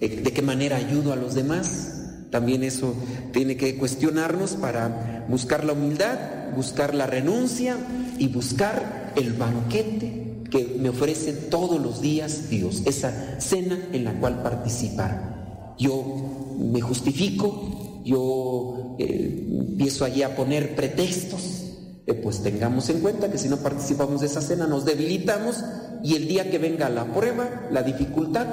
[0.00, 1.98] ¿De qué manera ayudo a los demás?
[2.30, 2.94] También eso
[3.34, 6.16] tiene que cuestionarnos para buscar la humildad,
[6.56, 7.76] buscar la renuncia
[8.18, 14.12] y buscar el banquete que me ofrece todos los días Dios, esa cena en la
[14.20, 15.74] cual participar.
[15.78, 21.62] Yo me justifico, yo eh, empiezo allí a poner pretextos,
[22.06, 25.64] eh, pues tengamos en cuenta que si no participamos de esa cena nos debilitamos
[26.04, 28.46] y el día que venga la prueba, la dificultad,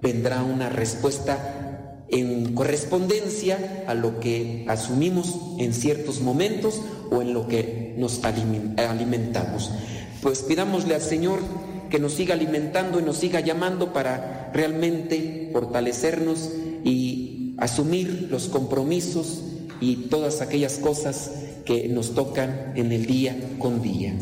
[0.00, 1.67] vendrá una respuesta
[2.10, 9.70] en correspondencia a lo que asumimos en ciertos momentos o en lo que nos alimentamos.
[10.22, 11.40] Pues pidámosle al Señor
[11.90, 16.50] que nos siga alimentando y nos siga llamando para realmente fortalecernos
[16.84, 19.42] y asumir los compromisos
[19.80, 21.30] y todas aquellas cosas
[21.64, 24.14] que nos tocan en el día con día.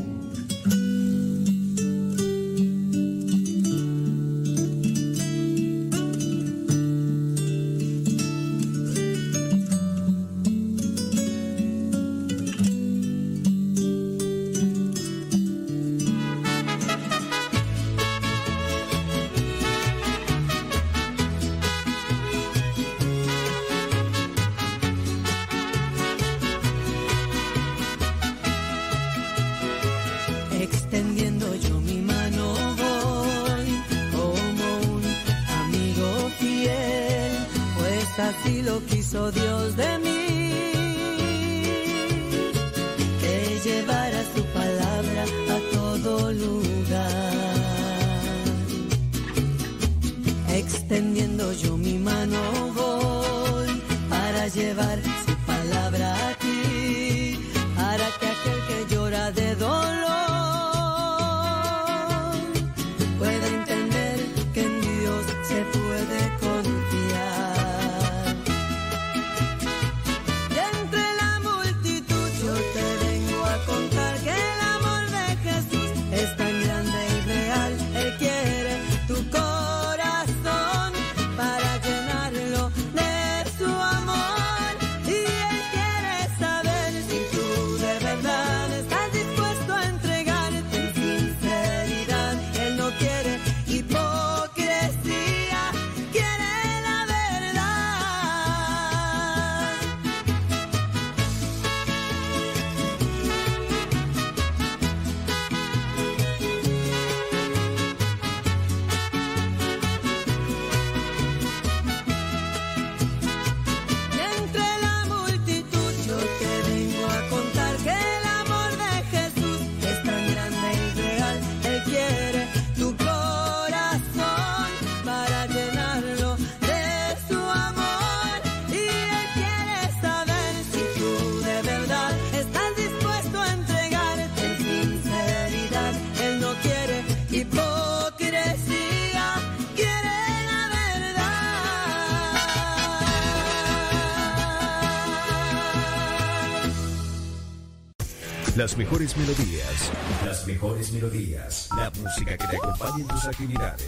[148.96, 149.92] mejores melodías.
[150.24, 151.68] Las mejores melodías.
[151.76, 153.86] La música que te acompañe en tus actividades.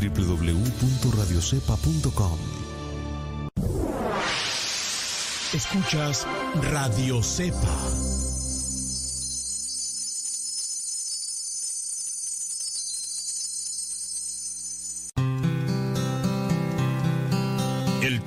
[0.00, 2.38] www.radiocepa.com
[5.52, 6.24] Escuchas
[6.70, 8.17] Radio Cepa.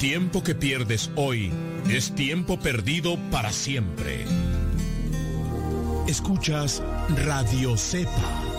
[0.02, 1.52] tiempo que pierdes hoy
[1.88, 4.26] es tiempo perdido para siempre.
[6.08, 6.82] Escuchas
[7.24, 8.51] Radio Cepa.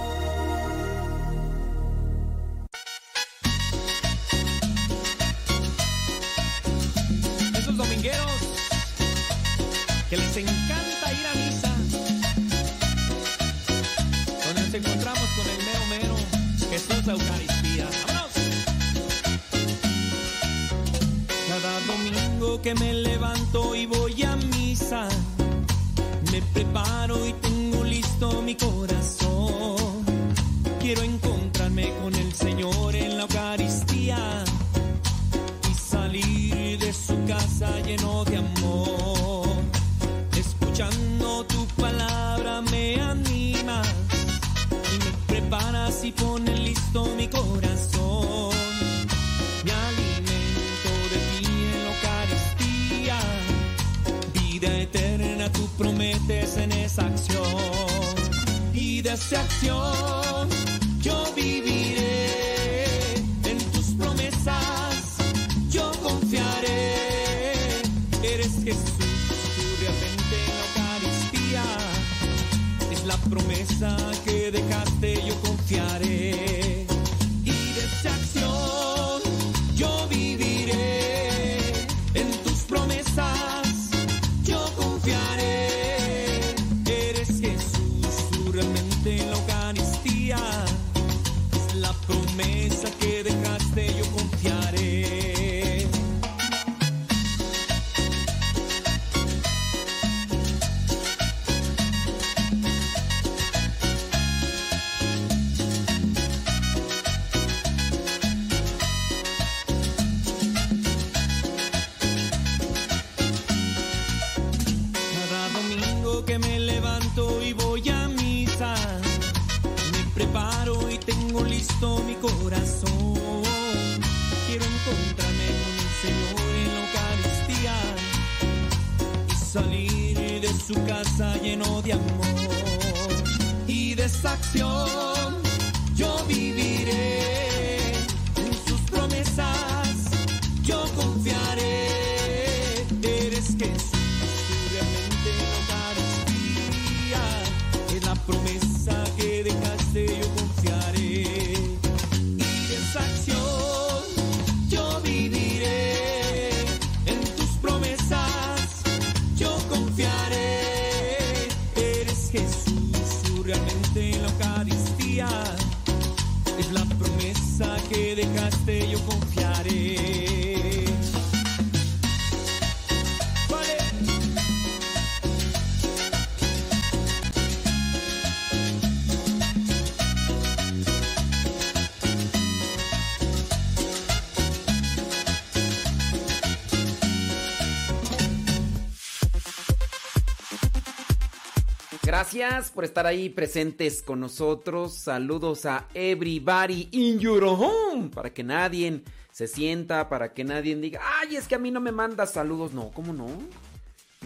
[192.34, 194.94] Gracias por estar ahí presentes con nosotros.
[194.94, 198.08] Saludos a everybody in your home.
[198.08, 201.82] Para que nadie se sienta, para que nadie diga, ay, es que a mí no
[201.82, 202.72] me manda saludos.
[202.72, 203.26] No, ¿cómo no?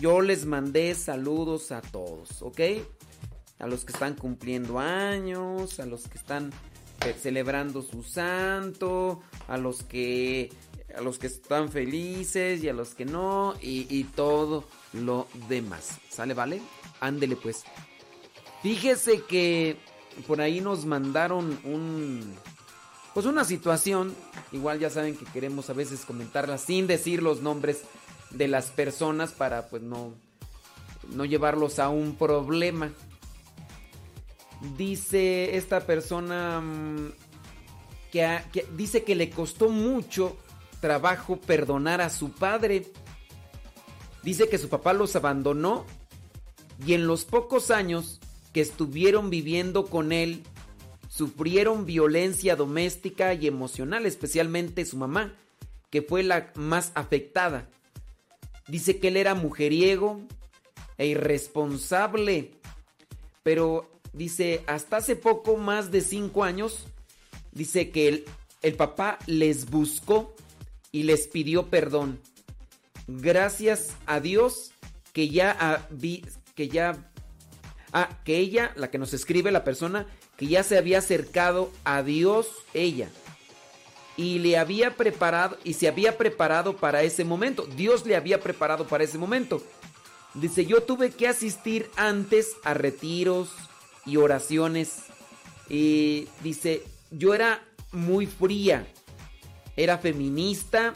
[0.00, 2.60] Yo les mandé saludos a todos, ¿ok?
[3.58, 6.52] A los que están cumpliendo años, a los que están
[7.20, 10.52] celebrando su santo, a los que
[10.96, 15.98] a los que están felices y a los que no y, y todo lo demás.
[16.08, 16.62] ¿Sale, vale?
[17.00, 17.64] Ándele pues.
[18.62, 19.76] Fíjese que
[20.26, 22.34] por ahí nos mandaron un
[23.14, 24.14] pues una situación,
[24.52, 27.82] igual ya saben que queremos a veces comentarla sin decir los nombres
[28.30, 30.12] de las personas para pues no
[31.14, 32.92] no llevarlos a un problema.
[34.76, 37.12] Dice esta persona mm,
[38.10, 40.36] que, que, dice que le costó mucho
[40.80, 42.86] trabajo perdonar a su padre.
[44.22, 45.86] Dice que su papá los abandonó
[46.84, 48.20] y en los pocos años
[48.56, 50.42] que estuvieron viviendo con él
[51.10, 55.36] sufrieron violencia doméstica y emocional, especialmente su mamá,
[55.90, 57.68] que fue la más afectada.
[58.66, 60.22] Dice que él era mujeriego
[60.96, 62.52] e irresponsable,
[63.42, 66.86] pero dice, hasta hace poco, más de cinco años,
[67.52, 68.24] dice que el,
[68.62, 70.34] el papá les buscó
[70.92, 72.18] y les pidió perdón.
[73.06, 74.72] Gracias a Dios
[75.12, 75.86] que ya,
[76.54, 77.12] que ya,
[77.92, 80.06] ah, que ella, la que nos escribe, la persona,
[80.36, 83.10] que ya se había acercado a Dios, ella,
[84.16, 87.66] y le había preparado, y se había preparado para ese momento.
[87.76, 89.62] Dios le había preparado para ese momento.
[90.34, 93.50] Dice, yo tuve que asistir antes a retiros
[94.04, 95.04] y oraciones.
[95.68, 97.62] Y dice, yo era
[97.92, 98.86] muy fría,
[99.76, 100.94] era feminista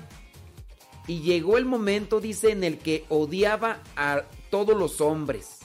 [1.06, 5.59] y llegó el momento, dice, en el que odiaba a todos los hombres.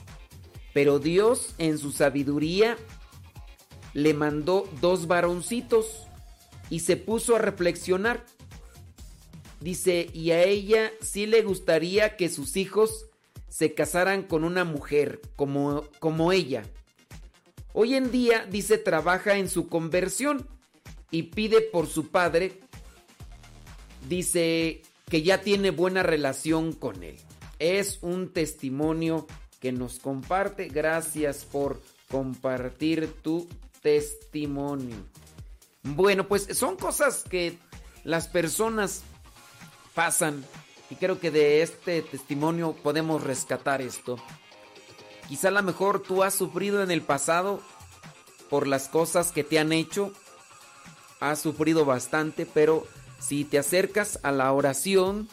[0.75, 2.75] Pero Dios, en su sabiduría,
[3.93, 6.03] le mandó dos varoncitos
[6.69, 8.25] y se puso a reflexionar.
[9.61, 13.05] Dice, y a ella sí le gustaría que sus hijos
[13.47, 16.63] se casaran con una mujer como, como ella.
[17.71, 20.45] Hoy en día, dice, trabaja en su conversión
[21.09, 22.59] y pide por su padre
[24.09, 27.15] dice que ya tiene buena relación con él.
[27.59, 29.25] Es un testimonio
[29.61, 30.67] que nos comparte.
[30.67, 33.47] Gracias por compartir tu
[33.81, 34.95] testimonio.
[35.83, 37.57] Bueno, pues son cosas que
[38.03, 39.03] las personas
[39.93, 40.43] pasan
[40.89, 44.17] y creo que de este testimonio podemos rescatar esto.
[45.27, 47.59] Quizá a lo mejor tú has sufrido en el pasado
[48.49, 50.13] por las cosas que te han hecho.
[51.19, 52.85] Has sufrido bastante, pero
[53.19, 55.27] si te acercas a la oración,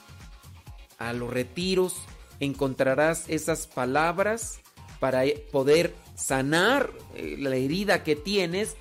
[0.98, 1.96] a los retiros,
[2.44, 4.60] encontrarás esas palabras
[5.00, 8.76] para poder sanar eh, la herida que tienes,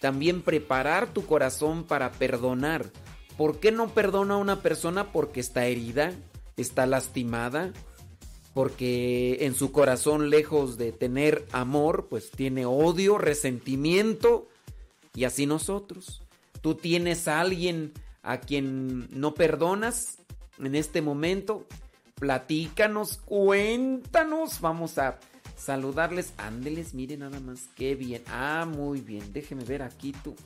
[0.00, 2.86] también preparar tu corazón para perdonar.
[3.36, 5.12] ¿Por qué no perdona a una persona?
[5.12, 6.12] Porque está herida,
[6.56, 7.72] está lastimada,
[8.54, 14.48] porque en su corazón, lejos de tener amor, pues tiene odio, resentimiento,
[15.14, 16.22] y así nosotros.
[16.60, 17.92] Tú tienes a alguien
[18.22, 20.18] a quien no perdonas
[20.58, 21.66] en este momento,
[22.20, 25.18] platícanos, cuéntanos, vamos a
[25.56, 30.36] saludarles, ándeles, miren nada más, qué bien, ah, muy bien, déjeme ver aquí tú.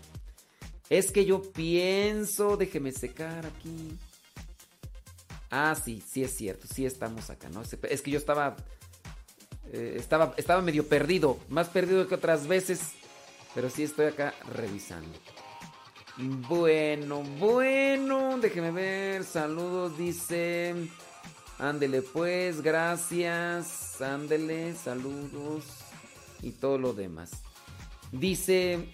[0.88, 3.98] Es que yo pienso, déjeme secar aquí.
[5.50, 7.62] Ah, sí, sí es cierto, sí estamos acá, ¿no?
[7.62, 8.56] Es que yo estaba,
[9.72, 12.92] eh, estaba, estaba medio perdido, más perdido que otras veces,
[13.54, 15.18] pero sí estoy acá revisando.
[16.16, 19.24] Bueno, bueno, déjeme ver.
[19.24, 20.88] Saludos, dice.
[21.58, 24.00] Ándele pues, gracias.
[24.00, 25.64] Ándele, saludos.
[26.42, 27.30] Y todo lo demás.
[28.12, 28.92] Dice.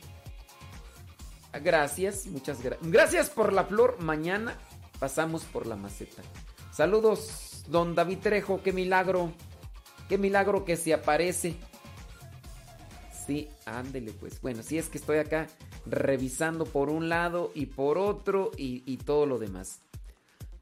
[1.62, 2.90] Gracias, muchas gracias.
[2.90, 4.00] Gracias por la flor.
[4.00, 4.56] Mañana
[4.98, 6.22] pasamos por la maceta.
[6.72, 8.62] Saludos, don David Trejo.
[8.62, 9.32] Qué milagro.
[10.08, 11.56] Qué milagro que se aparece.
[13.26, 14.40] Sí, ándele pues.
[14.40, 15.46] Bueno, si es que estoy acá
[15.86, 19.80] revisando por un lado y por otro y, todo lo demás.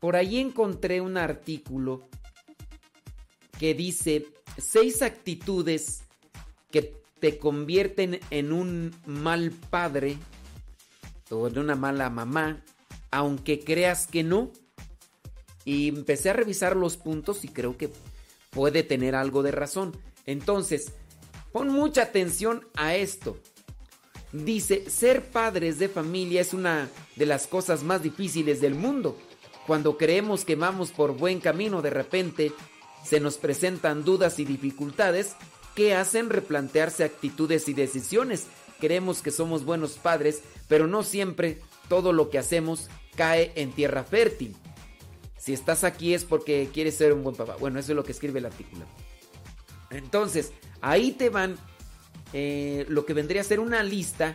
[0.00, 2.08] Por ahí encontré un artículo
[3.58, 4.26] que dice
[4.56, 6.02] seis actitudes
[6.70, 10.16] que te convierten en un mal padre
[11.30, 12.62] o en una mala mamá,
[13.10, 14.52] aunque creas que no.
[15.64, 17.90] Y empecé a revisar los puntos y creo que
[18.50, 19.96] puede tener algo de razón.
[20.24, 20.92] Entonces,
[21.52, 23.38] pon mucha atención a esto.
[24.32, 29.18] Dice, ser padres de familia es una de las cosas más difíciles del mundo.
[29.68, 32.52] Cuando creemos que vamos por buen camino, de repente
[33.04, 35.36] se nos presentan dudas y dificultades
[35.74, 38.46] que hacen replantearse actitudes y decisiones.
[38.80, 41.58] Creemos que somos buenos padres, pero no siempre
[41.90, 44.56] todo lo que hacemos cae en tierra fértil.
[45.36, 47.56] Si estás aquí es porque quieres ser un buen papá.
[47.60, 48.86] Bueno, eso es lo que escribe el artículo.
[49.90, 51.58] Entonces, ahí te van
[52.32, 54.34] eh, lo que vendría a ser una lista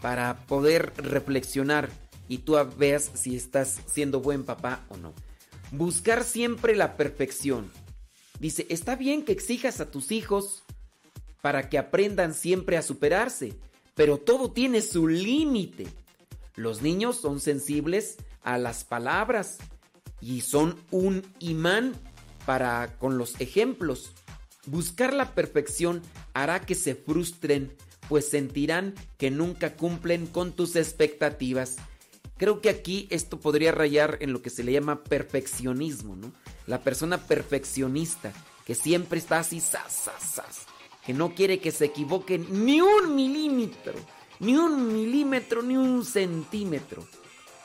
[0.00, 1.90] para poder reflexionar
[2.32, 5.12] y tú veas si estás siendo buen papá o no.
[5.70, 7.70] Buscar siempre la perfección.
[8.40, 10.62] Dice, está bien que exijas a tus hijos
[11.42, 13.52] para que aprendan siempre a superarse,
[13.94, 15.88] pero todo tiene su límite.
[16.56, 19.58] Los niños son sensibles a las palabras
[20.22, 21.92] y son un imán
[22.46, 24.14] para con los ejemplos.
[24.64, 26.00] Buscar la perfección
[26.32, 27.76] hará que se frustren,
[28.08, 31.76] pues sentirán que nunca cumplen con tus expectativas.
[32.42, 36.32] Creo que aquí esto podría rayar en lo que se le llama perfeccionismo, ¿no?
[36.66, 38.32] La persona perfeccionista,
[38.66, 40.10] que siempre está así, sas,
[41.06, 43.94] que no quiere que se equivoque ni un milímetro,
[44.40, 47.06] ni un milímetro, ni un centímetro.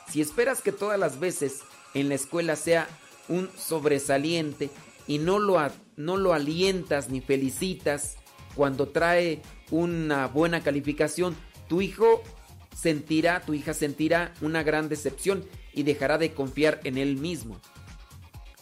[0.08, 1.62] Si esperas que todas las veces
[1.92, 2.86] en la escuela sea
[3.26, 4.70] un sobresaliente
[5.08, 5.58] y no lo,
[5.96, 8.14] no lo alientas ni felicitas
[8.54, 11.34] cuando trae una buena calificación,
[11.68, 12.22] tu hijo
[12.80, 17.60] sentirá, tu hija sentirá una gran decepción y dejará de confiar en él mismo.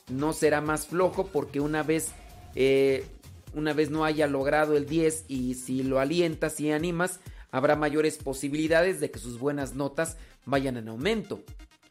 [0.09, 2.13] No será más flojo porque una vez,
[2.55, 3.05] eh,
[3.55, 8.17] una vez no haya logrado el 10 y si lo alientas y animas, habrá mayores
[8.17, 11.43] posibilidades de que sus buenas notas vayan en aumento.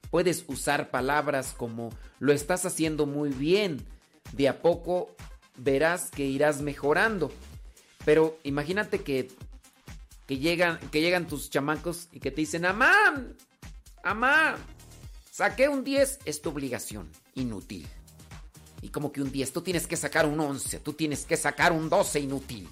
[0.10, 3.86] Puedes usar palabras como lo estás haciendo muy bien,
[4.32, 5.16] de a poco
[5.58, 7.32] verás que irás mejorando.
[8.04, 9.28] Pero imagínate que,
[10.26, 13.24] que, llegan, que llegan tus chamacos y que te dicen, Amá,
[14.04, 14.58] Amá,
[15.32, 17.88] saqué un 10, es tu obligación, inútil.
[18.82, 21.72] Y como que un 10, tú tienes que sacar un 11, tú tienes que sacar
[21.72, 22.70] un 12, inútil.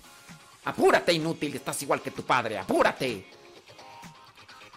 [0.65, 3.25] Apúrate, inútil, estás igual que tu padre, apúrate.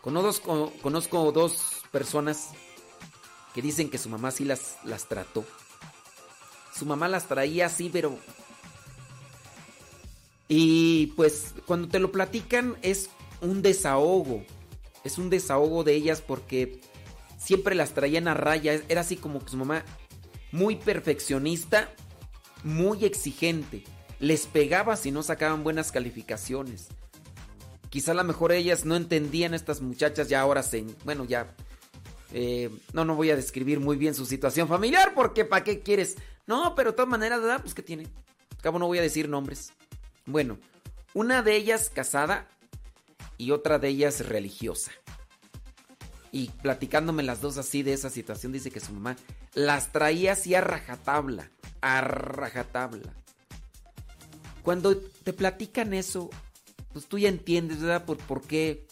[0.00, 2.50] Conozco, conozco dos personas
[3.54, 5.44] que dicen que su mamá sí las, las trató
[6.76, 8.18] su mamá las traía así, pero...
[10.48, 14.44] Y pues cuando te lo platican es un desahogo.
[15.04, 16.80] Es un desahogo de ellas porque
[17.38, 18.80] siempre las traían a raya.
[18.88, 19.84] Era así como que su mamá
[20.52, 21.92] muy perfeccionista,
[22.64, 23.84] muy exigente.
[24.18, 26.88] Les pegaba si no sacaban buenas calificaciones.
[27.90, 30.84] Quizá a lo mejor ellas no entendían estas muchachas ya ahora se...
[31.04, 31.54] Bueno, ya...
[32.32, 36.16] Eh, no, no voy a describir muy bien su situación familiar porque ¿para qué quieres
[36.46, 37.60] no, pero de todas maneras, ¿verdad?
[37.60, 38.06] Pues que tiene.
[38.62, 39.72] Cabo no voy a decir nombres.
[40.26, 40.58] Bueno,
[41.14, 42.48] una de ellas casada
[43.38, 44.92] y otra de ellas religiosa.
[46.32, 49.16] Y platicándome las dos así de esa situación, dice que su mamá
[49.54, 51.50] las traía así a rajatabla.
[51.80, 53.14] A rajatabla.
[54.62, 56.28] Cuando te platican eso,
[56.92, 58.04] pues tú ya entiendes, ¿verdad?
[58.04, 58.86] Por, por qué.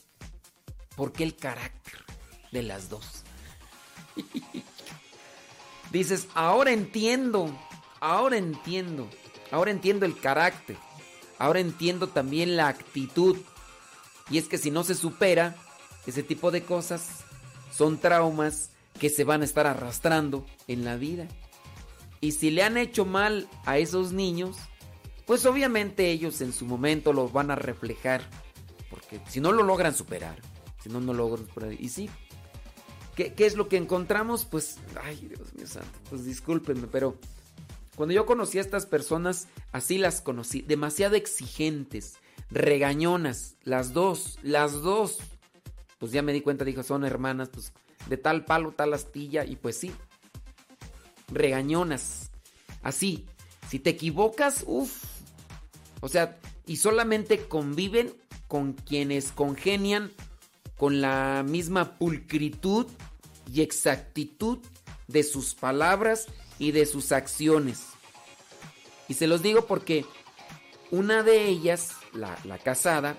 [0.97, 2.05] Por qué el carácter
[2.53, 3.25] de las dos.
[5.91, 7.57] Dices, ahora entiendo,
[8.01, 9.09] ahora entiendo,
[9.51, 10.77] ahora entiendo el carácter,
[11.45, 13.37] ahora entiendo también la actitud.
[14.31, 15.57] Y es que si no se supera
[16.07, 17.25] ese tipo de cosas,
[17.73, 21.29] son traumas que se van a estar arrastrando en la vida.
[22.21, 24.57] Y si le han hecho mal a esos niños,
[25.27, 28.23] pues obviamente ellos en su momento los van a reflejar.
[28.89, 30.41] Porque si no lo logran superar,
[30.83, 31.73] si no, no logran superar.
[31.73, 32.09] Y sí,
[33.15, 34.45] ¿Qué, es lo que encontramos?
[34.45, 37.17] Pues, ay, Dios mío santo, pues discúlpenme, pero
[37.97, 42.15] cuando yo conocí a estas personas, así las conocí, demasiado exigentes,
[42.51, 45.19] regañonas, las dos, las dos.
[45.99, 47.73] Pues ya me di cuenta, dijo, son hermanas, pues
[48.09, 49.93] de tal palo, tal astilla, y pues sí,
[51.29, 52.31] regañonas,
[52.83, 53.27] así.
[53.69, 55.05] Si te equivocas, uff.
[56.01, 58.13] O sea, y solamente conviven
[58.49, 60.13] con quienes congenian
[60.77, 62.87] con la misma pulcritud
[63.53, 64.59] y exactitud
[65.07, 66.27] de sus palabras
[66.65, 67.89] y de sus acciones.
[69.07, 70.07] Y se los digo porque
[70.91, 73.19] una de ellas, la, casada,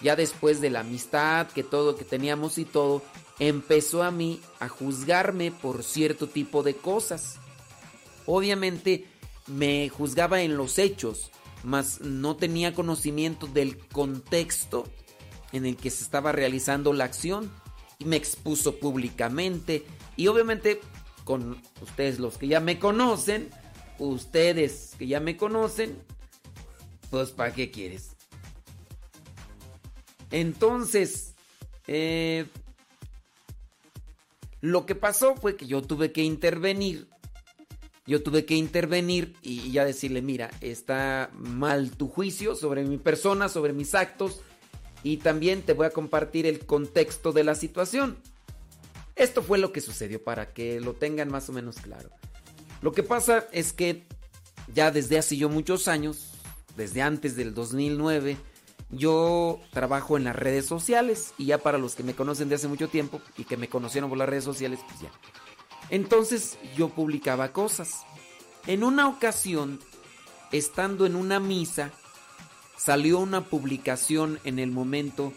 [0.00, 3.02] ya después de la amistad que todo que teníamos y todo,
[3.38, 7.36] empezó a mí a juzgarme por cierto tipo de cosas.
[8.24, 9.06] Obviamente
[9.46, 11.30] me juzgaba en los hechos,
[11.64, 14.84] mas no tenía conocimiento del contexto
[15.52, 17.52] en el que se estaba realizando la acción
[17.98, 19.84] y me expuso públicamente
[20.16, 20.80] y obviamente
[21.24, 23.50] con ustedes los que ya me conocen,
[23.98, 25.96] ustedes que ya me conocen,
[27.10, 28.16] pues ¿para qué quieres?
[30.30, 31.34] Entonces,
[31.86, 32.46] eh,
[34.60, 37.08] lo que pasó fue que yo tuve que intervenir
[38.06, 43.48] yo tuve que intervenir y ya decirle, mira, está mal tu juicio sobre mi persona,
[43.48, 44.40] sobre mis actos,
[45.04, 48.16] y también te voy a compartir el contexto de la situación.
[49.16, 52.10] Esto fue lo que sucedió para que lo tengan más o menos claro.
[52.80, 54.04] Lo que pasa es que
[54.74, 56.32] ya desde hace yo muchos años,
[56.76, 58.36] desde antes del 2009,
[58.90, 62.68] yo trabajo en las redes sociales y ya para los que me conocen de hace
[62.68, 65.10] mucho tiempo y que me conocieron por las redes sociales, pues ya.
[65.90, 68.02] Entonces yo publicaba cosas.
[68.66, 69.80] En una ocasión,
[70.52, 71.90] estando en una misa,
[72.76, 75.32] salió una publicación en el momento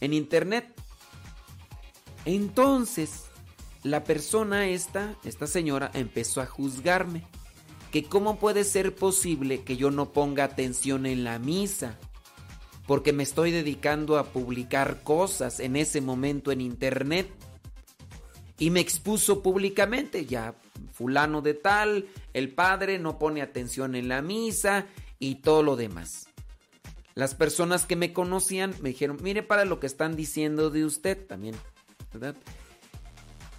[0.00, 0.79] en internet.
[2.24, 3.24] Entonces,
[3.82, 7.24] la persona esta, esta señora, empezó a juzgarme.
[7.90, 11.98] Que cómo puede ser posible que yo no ponga atención en la misa.
[12.86, 17.28] Porque me estoy dedicando a publicar cosas en ese momento en internet.
[18.58, 20.54] Y me expuso públicamente, ya
[20.92, 24.86] fulano de tal, el padre no pone atención en la misa
[25.18, 26.28] y todo lo demás.
[27.14, 31.26] Las personas que me conocían me dijeron, mire para lo que están diciendo de usted
[31.26, 31.54] también,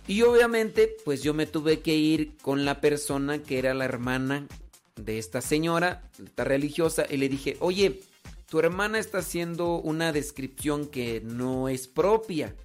[0.08, 4.48] Y obviamente, pues yo me tuve que ir con la persona que era la hermana
[4.96, 8.02] de esta señora, esta religiosa, y le dije, oye,
[8.50, 12.56] tu hermana está haciendo una descripción que no es propia,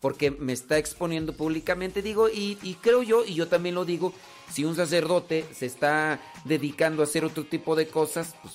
[0.00, 4.14] porque me está exponiendo públicamente, digo, y, y creo yo, y yo también lo digo,
[4.50, 8.54] si un sacerdote se está dedicando a hacer otro tipo de cosas, pues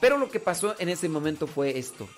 [0.00, 2.08] pero lo que pasó en ese momento fue esto.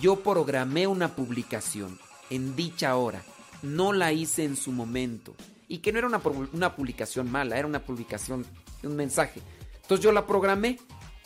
[0.00, 1.98] Yo programé una publicación
[2.30, 3.22] en dicha hora.
[3.62, 5.34] No la hice en su momento.
[5.68, 6.20] Y que no era una,
[6.52, 8.46] una publicación mala, era una publicación,
[8.82, 9.40] un mensaje.
[9.82, 10.78] Entonces yo la programé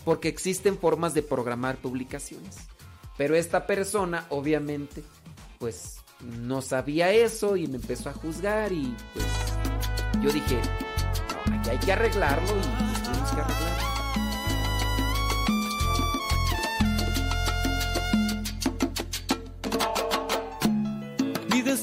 [0.04, 2.56] porque existen formas de programar publicaciones.
[3.16, 5.02] Pero esta persona, obviamente,
[5.58, 9.26] pues no sabía eso y me empezó a juzgar y pues
[10.22, 10.58] yo dije,
[11.66, 13.89] no, hay que arreglarlo y que arreglarlo.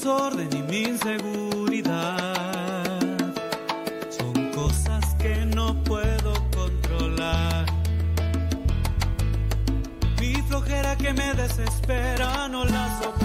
[0.08, 2.16] Desorden y mi inseguridad
[4.08, 7.66] son cosas que no puedo controlar.
[10.18, 13.17] Mi flojera que me desespera no la soporto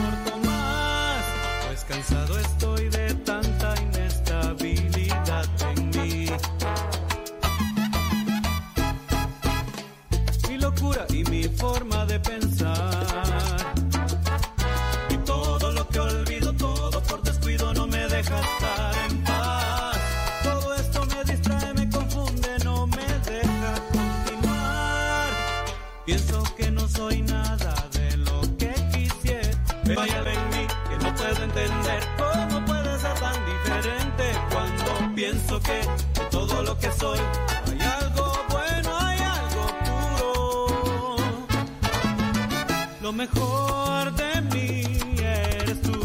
[43.23, 45.97] mejor de mí eres tú.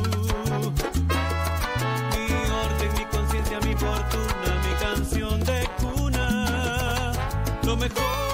[2.12, 2.26] Mi
[2.64, 7.12] orden, mi conciencia, mi fortuna, mi canción de cuna.
[7.64, 8.27] Lo mejor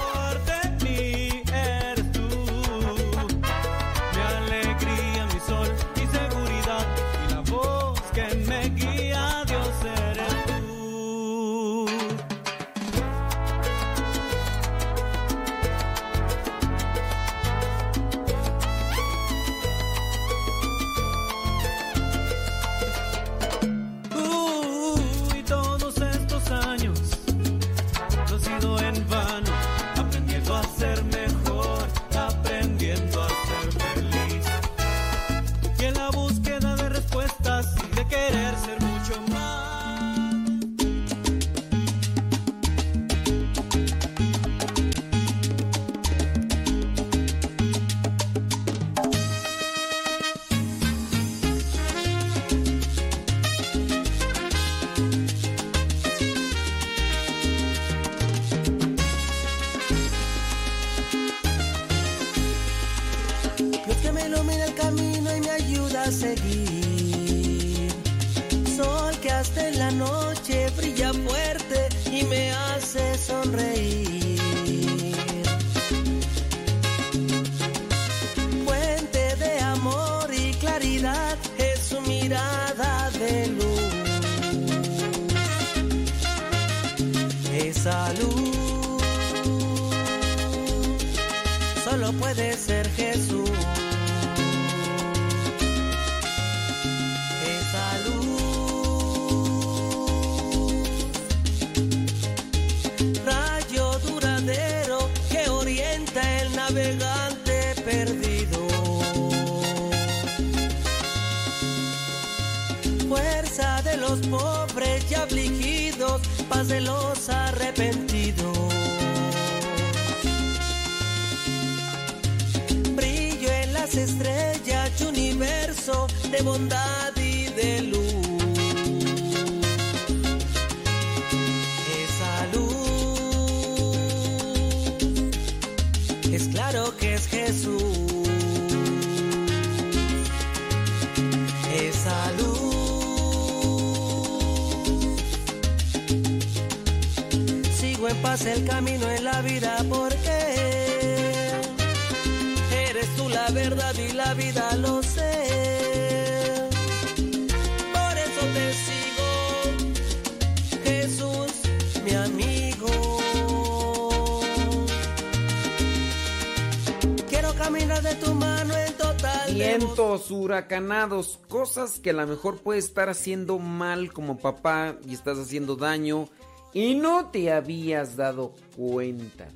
[171.47, 176.27] Cosas que a lo mejor puedes estar haciendo mal como papá y estás haciendo daño
[176.73, 179.47] y no te habías dado cuenta.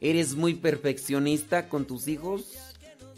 [0.00, 2.46] ¿Eres muy perfeccionista con tus hijos?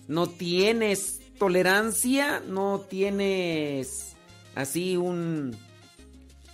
[0.09, 2.41] ¿No tienes tolerancia?
[2.41, 4.15] ¿No tienes
[4.55, 5.57] así un...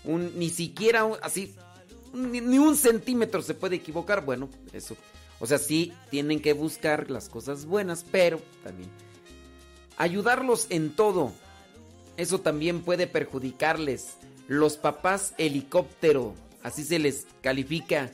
[0.05, 1.55] un ni siquiera así...
[2.12, 4.24] Ni, ni un centímetro se puede equivocar?
[4.24, 4.97] Bueno, eso.
[5.38, 8.91] O sea, sí tienen que buscar las cosas buenas, pero también
[10.01, 11.30] ayudarlos en todo.
[12.16, 14.16] Eso también puede perjudicarles.
[14.48, 18.11] Los papás helicóptero, así se les califica,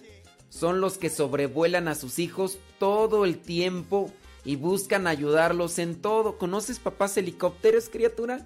[0.49, 4.13] son los que sobrevuelan a sus hijos todo el tiempo
[4.45, 6.39] y buscan ayudarlos en todo.
[6.39, 8.45] ¿Conoces papás helicópteros, criatura?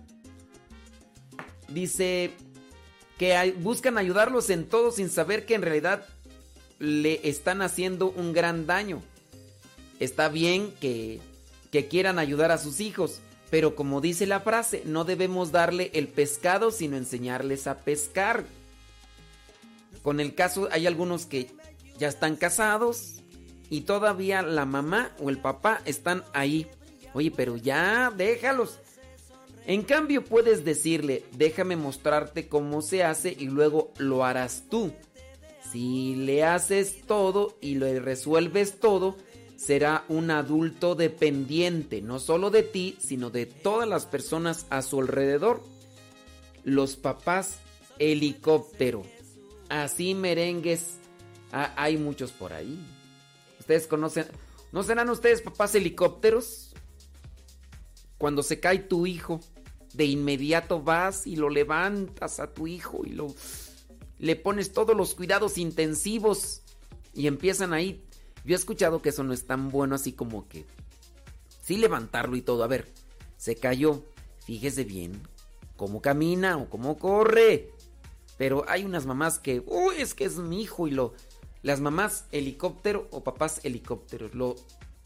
[1.69, 2.33] Dice
[3.17, 6.07] que buscan ayudarlos en todo sin saber que en realidad
[6.79, 9.03] le están haciendo un gran daño.
[9.99, 11.21] Está bien que,
[11.71, 13.21] que quieran ayudar a sus hijos,
[13.51, 18.45] pero como dice la frase, no debemos darle el pescado, sino enseñarles a pescar.
[20.03, 21.51] Con el caso, hay algunos que
[21.99, 23.17] ya están casados
[23.69, 26.69] y todavía la mamá o el papá están ahí.
[27.13, 28.79] Oye, pero ya, déjalos.
[29.67, 34.93] En cambio, puedes decirle, déjame mostrarte cómo se hace y luego lo harás tú.
[35.71, 39.17] Si le haces todo y le resuelves todo,
[39.61, 45.01] será un adulto dependiente, no solo de ti, sino de todas las personas a su
[45.01, 45.63] alrededor.
[46.65, 47.59] Los papás
[47.99, 49.03] helicóptero.
[49.69, 50.95] Así merengues.
[51.53, 52.81] ah, hay muchos por ahí.
[53.59, 54.25] Ustedes conocen.
[54.73, 56.75] ¿No serán ustedes papás helicópteros?
[58.17, 59.41] Cuando se cae tu hijo,
[59.93, 63.35] de inmediato vas y lo levantas a tu hijo y lo
[64.19, 66.63] le pones todos los cuidados intensivos
[67.13, 68.05] y empiezan ahí.
[68.45, 70.67] Yo he escuchado que eso no es tan bueno así como que
[71.63, 72.65] sí levantarlo y todo.
[72.65, 72.89] A ver,
[73.37, 74.03] se cayó.
[74.45, 75.21] Fíjese bien
[75.77, 77.71] cómo camina o cómo corre.
[78.39, 81.13] Pero hay unas mamás que, uy, es que es mi hijo y lo
[81.63, 84.57] las mamás helicóptero o papás helicópteros lo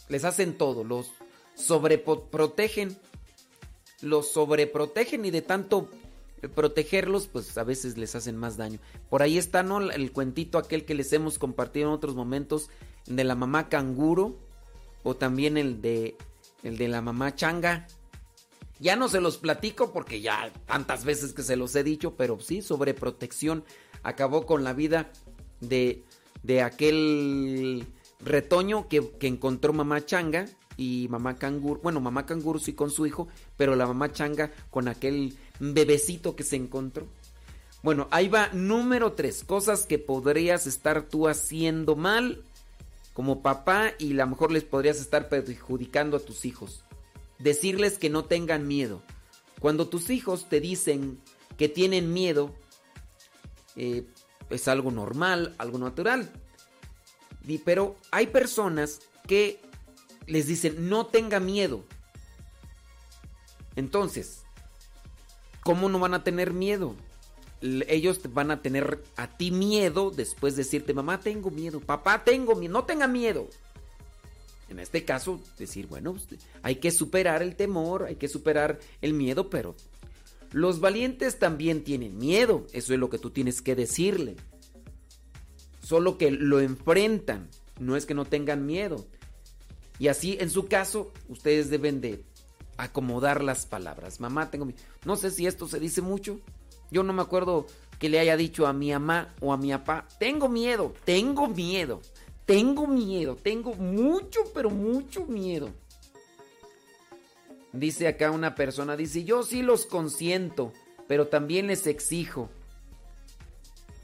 [0.09, 1.11] les hacen todo, los
[1.55, 2.97] sobreprotegen.
[4.03, 5.89] Los sobreprotegen y de tanto
[6.55, 8.79] protegerlos, pues a veces les hacen más daño.
[9.09, 9.81] Por ahí está, ¿no?
[9.81, 12.69] El cuentito aquel que les hemos compartido en otros momentos
[13.07, 14.37] de la mamá canguro
[15.03, 16.17] o también el de
[16.63, 17.87] el de la mamá changa.
[18.81, 22.41] Ya no se los platico porque ya tantas veces que se los he dicho, pero
[22.41, 23.65] sí, sobreprotección
[24.03, 25.11] acabó con la vida
[25.61, 26.03] de,
[26.43, 27.87] de aquel
[28.21, 30.47] retoño que, que encontró mamá changa
[30.77, 31.81] y mamá canguro.
[31.83, 36.43] Bueno, mamá canguro sí con su hijo, pero la mamá changa con aquel bebecito que
[36.43, 37.07] se encontró.
[37.83, 39.45] Bueno, ahí va número 3.
[39.45, 42.43] Cosas que podrías estar tú haciendo mal
[43.15, 46.85] como papá y a lo mejor les podrías estar perjudicando a tus hijos.
[47.39, 49.03] Decirles que no tengan miedo.
[49.61, 51.21] Cuando tus hijos te dicen
[51.57, 52.55] que tienen miedo,
[53.77, 54.05] eh,
[54.51, 56.31] es algo normal, algo natural.
[57.65, 59.61] Pero hay personas que
[60.27, 61.85] les dicen no tenga miedo.
[63.77, 64.43] Entonces,
[65.63, 66.97] ¿cómo no van a tener miedo?
[67.89, 72.55] Ellos van a tener a ti miedo después de decirte, mamá, tengo miedo, papá, tengo
[72.55, 73.49] miedo, no tenga miedo.
[74.69, 79.15] En este caso, decir, bueno, pues, hay que superar el temor, hay que superar el
[79.15, 79.75] miedo, pero
[80.53, 84.37] los valientes también tienen miedo, eso es lo que tú tienes que decirle.
[85.83, 87.49] Solo que lo enfrentan,
[87.79, 89.07] no es que no tengan miedo.
[89.99, 92.25] Y así, en su caso, ustedes deben de
[92.77, 94.21] acomodar las palabras.
[94.21, 94.81] Mamá, tengo miedo.
[95.05, 96.41] No sé si esto se dice mucho.
[96.91, 97.67] Yo no me acuerdo
[97.99, 102.01] que le haya dicho a mi mamá o a mi papá, tengo miedo, tengo miedo.
[102.47, 105.71] Tengo miedo, tengo mucho, pero mucho miedo.
[107.73, 110.73] Dice acá una persona, dice, yo sí los consiento,
[111.09, 112.51] pero también les exijo.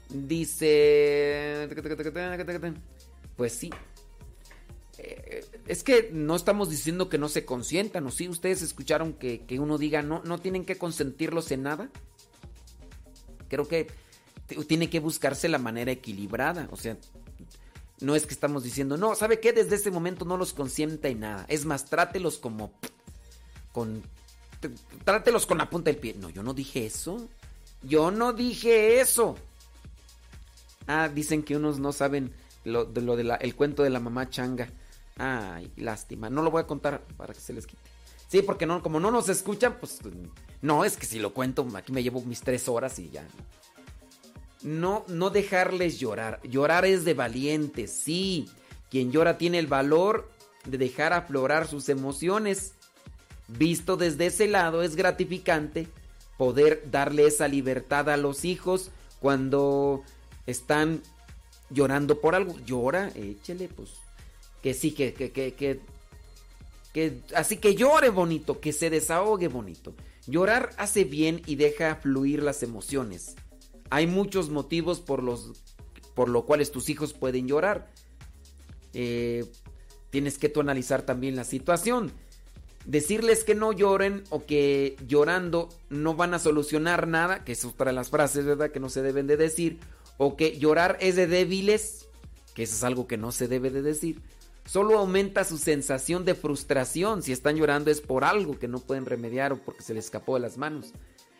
[0.09, 1.69] Dice,
[3.37, 3.69] pues sí.
[4.97, 8.27] Eh, es que no estamos diciendo que no se consientan, ¿o sí?
[8.27, 11.91] ¿Ustedes escucharon que, que uno diga, no, no tienen que consentirlos en nada?
[13.51, 13.87] Creo que
[14.65, 16.69] tiene que buscarse la manera equilibrada.
[16.71, 16.95] O sea,
[17.99, 19.51] no es que estamos diciendo, no, ¿sabe qué?
[19.51, 21.45] Desde este momento no los consienta en nada.
[21.49, 22.71] Es más, trátelos como
[23.73, 24.01] con...
[25.03, 26.15] Trátelos con la punta del pie.
[26.17, 27.27] No, yo no dije eso.
[27.83, 29.35] Yo no dije eso.
[30.87, 32.31] Ah, dicen que unos no saben
[32.63, 34.69] lo de lo de el cuento de la mamá changa.
[35.17, 36.29] Ay, lástima.
[36.29, 37.81] No lo voy a contar para que se les quite.
[38.31, 39.99] Sí, porque no, como no nos escuchan, pues
[40.61, 43.27] no, es que si lo cuento, aquí me llevo mis tres horas y ya.
[44.63, 46.39] No, no dejarles llorar.
[46.43, 48.47] Llorar es de valientes, sí.
[48.89, 50.31] Quien llora tiene el valor
[50.63, 52.75] de dejar aflorar sus emociones.
[53.49, 55.89] Visto desde ese lado es gratificante
[56.37, 60.03] poder darle esa libertad a los hijos cuando
[60.47, 61.01] están
[61.69, 62.57] llorando por algo.
[62.59, 63.89] Llora, échele, pues.
[64.63, 65.81] Que sí, que, que, que, que,
[66.93, 69.93] que así que llore bonito, que se desahogue bonito.
[70.27, 73.35] Llorar hace bien y deja fluir las emociones.
[73.89, 75.51] Hay muchos motivos por los
[76.13, 77.89] por lo cuales tus hijos pueden llorar.
[78.93, 79.45] Eh,
[80.09, 82.11] tienes que tú analizar también la situación.
[82.85, 87.87] Decirles que no lloren o que llorando no van a solucionar nada, que es otra
[87.87, 88.71] de las frases, ¿verdad?
[88.71, 89.79] Que no se deben de decir.
[90.17, 92.07] O que llorar es de débiles,
[92.53, 94.21] que eso es algo que no se debe de decir.
[94.65, 97.23] Solo aumenta su sensación de frustración.
[97.23, 100.35] Si están llorando es por algo que no pueden remediar o porque se les escapó
[100.35, 100.93] de las manos.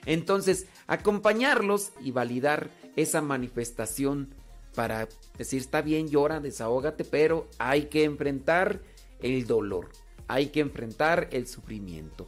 [0.06, 4.34] Entonces, acompañarlos y validar esa manifestación
[4.76, 5.08] para
[5.38, 8.82] decir, está bien, llora, desahógate, pero hay que enfrentar
[9.22, 9.90] el dolor,
[10.28, 12.28] hay que enfrentar el sufrimiento.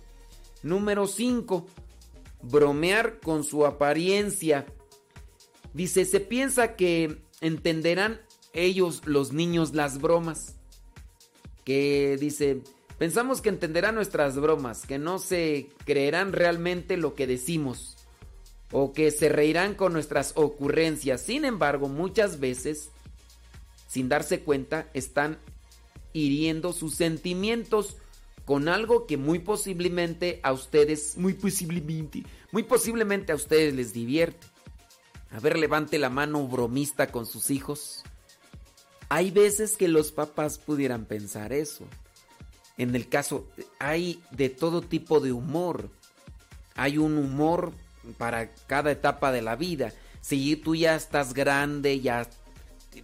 [0.62, 1.66] Número 5.
[2.44, 4.66] Bromear con su apariencia.
[5.74, 8.22] Dice, se piensa que entenderán
[8.54, 10.56] ellos, los niños, las bromas.
[11.64, 12.62] Que dice,
[12.98, 17.98] Pensamos que entenderán nuestras bromas, que no se creerán realmente lo que decimos
[18.72, 21.22] o que se reirán con nuestras ocurrencias.
[21.22, 22.92] Sin embargo, muchas veces,
[23.88, 25.38] sin darse cuenta, están
[26.14, 27.98] hiriendo sus sentimientos
[28.46, 34.48] con algo que muy posiblemente a ustedes, muy posiblemente, muy posiblemente a ustedes les divierte.
[35.32, 38.04] A ver, levante la mano bromista con sus hijos.
[39.14, 41.86] Hay veces que los papás pudieran pensar eso
[42.78, 43.48] en el caso,
[43.80, 45.90] hay de todo tipo de humor.
[46.76, 47.72] Hay un humor
[48.18, 49.94] para cada etapa de la vida.
[50.22, 52.28] Si tú ya estás grande, ya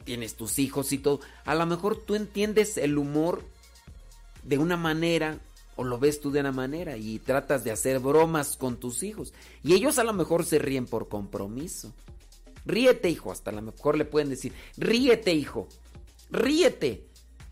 [0.03, 3.43] tienes tus hijos y todo, a lo mejor tú entiendes el humor
[4.43, 5.39] de una manera
[5.75, 9.33] o lo ves tú de una manera y tratas de hacer bromas con tus hijos.
[9.63, 11.93] Y ellos a lo mejor se ríen por compromiso.
[12.65, 15.67] Ríete, hijo, hasta a lo mejor le pueden decir, ríete, hijo,
[16.29, 17.07] ríete.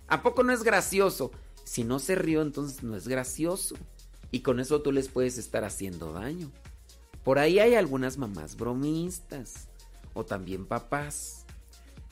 [0.08, 1.32] ¿A poco no es gracioso?
[1.64, 3.76] Si no se rió, entonces no es gracioso.
[4.32, 6.52] Y con eso tú les puedes estar haciendo daño.
[7.24, 9.68] Por ahí hay algunas mamás bromistas.
[10.14, 11.46] O también papás.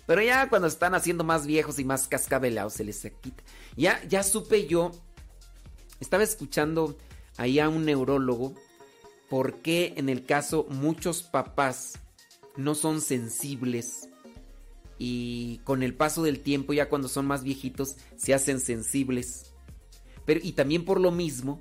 [0.06, 3.44] Pero ya cuando están haciendo más viejos y más cascabelados se les quita.
[3.76, 4.92] Ya, ya supe yo.
[6.00, 6.98] Estaba escuchando
[7.38, 8.54] ahí a un neurólogo.
[9.30, 12.00] Por qué en el caso muchos papás
[12.56, 14.10] no son sensibles
[14.98, 19.52] y con el paso del tiempo, ya cuando son más viejitos, se hacen sensibles.
[20.26, 21.60] Pero, y también por lo mismo,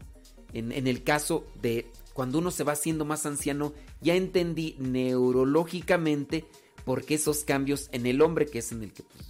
[0.53, 6.47] en, en el caso de cuando uno se va haciendo más anciano, ya entendí neurológicamente
[6.85, 9.03] por qué esos cambios en el hombre, que es en el que...
[9.03, 9.25] Pues,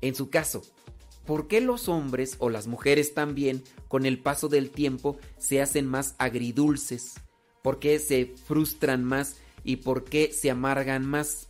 [0.00, 0.62] en su caso,
[1.26, 5.86] ¿por qué los hombres o las mujeres también, con el paso del tiempo, se hacen
[5.86, 7.14] más agridulces?
[7.62, 11.47] ¿Por qué se frustran más y por qué se amargan más?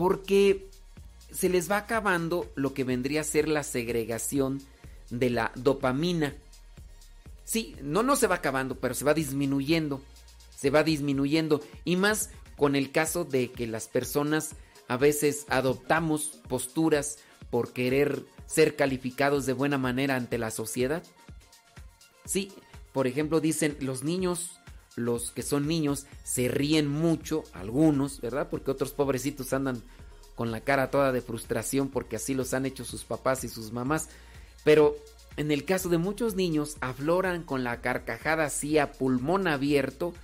[0.00, 0.70] Porque
[1.30, 4.62] se les va acabando lo que vendría a ser la segregación
[5.10, 6.34] de la dopamina.
[7.44, 10.00] Sí, no, no se va acabando, pero se va disminuyendo.
[10.56, 11.60] Se va disminuyendo.
[11.84, 14.56] Y más con el caso de que las personas
[14.88, 17.18] a veces adoptamos posturas
[17.50, 21.02] por querer ser calificados de buena manera ante la sociedad.
[22.24, 22.50] Sí,
[22.94, 24.59] por ejemplo, dicen los niños,
[25.04, 28.48] los que son niños, se ríen mucho, algunos, ¿verdad?
[28.50, 29.82] Porque otros pobrecitos andan
[30.34, 33.72] con la cara toda de frustración porque así los han hecho sus papás y sus
[33.72, 34.08] mamás.
[34.64, 34.96] Pero
[35.36, 40.14] en el caso de muchos niños, afloran con la carcajada así a pulmón abierto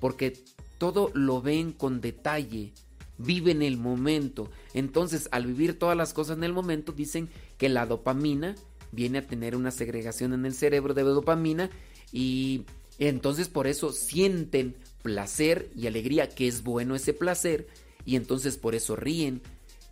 [0.00, 0.38] porque
[0.78, 2.72] todo lo ven con detalle,
[3.18, 4.50] vive en el momento.
[4.74, 7.28] Entonces, al vivir todas las cosas en el momento, dicen
[7.58, 8.54] que la dopamina
[8.92, 11.70] viene a tener una segregación en el cerebro de dopamina
[12.12, 12.64] y
[12.98, 17.66] entonces por eso sienten placer y alegría, que es bueno ese placer,
[18.04, 19.42] y entonces por eso ríen.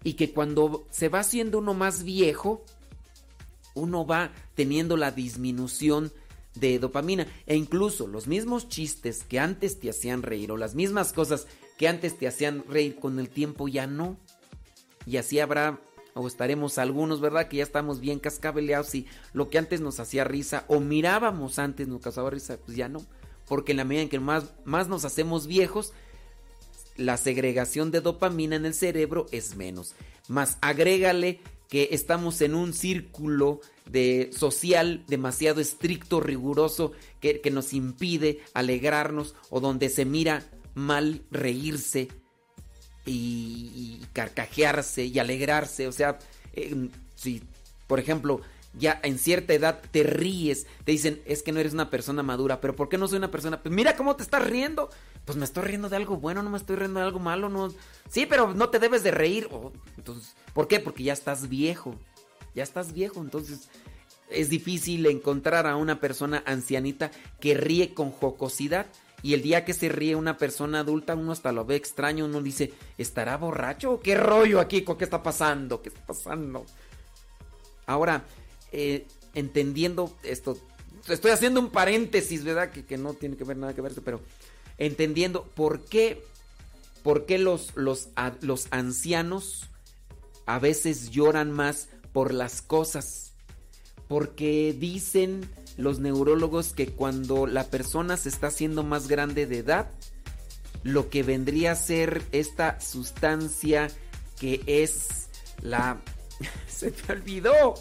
[0.05, 2.65] Y que cuando se va haciendo uno más viejo,
[3.75, 6.13] uno va teniendo la disminución
[6.55, 7.27] de dopamina.
[7.47, 11.47] E incluso los mismos chistes que antes te hacían reír o las mismas cosas
[11.79, 14.17] que antes te hacían reír con el tiempo ya no.
[15.07, 15.81] Y así habrá
[16.15, 17.49] o estaremos algunos, ¿verdad?
[17.49, 21.89] Que ya estamos bien cascabeleados y lo que antes nos hacía risa o mirábamos antes
[21.89, 23.05] nos causaba risa, pues ya no.
[23.47, 25.93] Porque en la medida en que más, más nos hacemos viejos,
[26.97, 29.95] la segregación de dopamina en el cerebro es menos.
[30.29, 37.73] Más agrégale que estamos en un círculo de social demasiado estricto, riguroso, que, que nos
[37.73, 40.45] impide alegrarnos o donde se mira
[40.75, 42.09] mal reírse
[43.07, 45.89] y, carcajearse y alegrarse.
[45.89, 46.19] O sea,
[47.17, 47.43] si
[47.87, 48.41] por ejemplo
[48.75, 52.61] ya en cierta edad te ríes, te dicen, es que no eres una persona madura,
[52.61, 53.63] pero ¿por qué no soy una persona?
[53.63, 54.91] Pues mira cómo te estás riendo.
[55.25, 57.73] Pues me estoy riendo de algo bueno, no me estoy riendo de algo malo, no.
[58.09, 59.49] Sí, pero no te debes de reír.
[59.97, 60.81] entonces, ¿por qué?
[60.81, 61.95] Porque ya estás viejo.
[62.55, 63.69] Ya estás viejo, entonces
[64.29, 68.87] es difícil encontrar a una persona ancianita que ríe con jocosidad.
[69.23, 72.43] Y el día que se ríe una persona adulta, uno hasta lo ve extraño, uno
[72.43, 74.01] dice, ¿estará borracho?
[74.01, 74.85] ¿Qué rollo aquí?
[74.85, 75.81] ¿Qué está pasando?
[75.81, 76.67] ¿Qué está pasando?
[77.87, 78.25] Ahora,
[78.73, 80.59] eh, entendiendo esto,
[81.09, 82.71] estoy haciendo un paréntesis, ¿verdad?
[82.71, 84.21] Que, no tiene que ver nada que ver, pero
[84.79, 86.25] entendiendo por qué,
[87.03, 88.09] por qué los, los,
[88.41, 89.69] los ancianos
[90.47, 93.32] a veces lloran más por las cosas.
[94.13, 99.91] Porque dicen los neurólogos que cuando la persona se está haciendo más grande de edad,
[100.83, 103.89] lo que vendría a ser esta sustancia
[104.39, 105.31] que es
[105.63, 105.97] la...
[106.69, 107.75] Se me olvidó.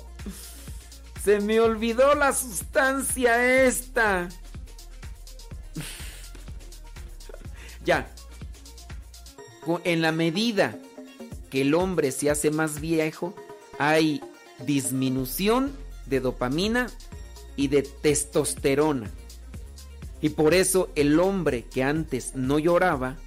[1.22, 4.30] Se me olvidó la sustancia esta.
[7.84, 8.10] ya.
[9.84, 10.80] En la medida
[11.50, 13.36] que el hombre se hace más viejo,
[13.78, 14.22] hay
[14.66, 16.88] disminución de dopamina
[17.56, 19.10] y de testosterona.
[20.22, 23.18] Y por eso el hombre que antes no lloraba,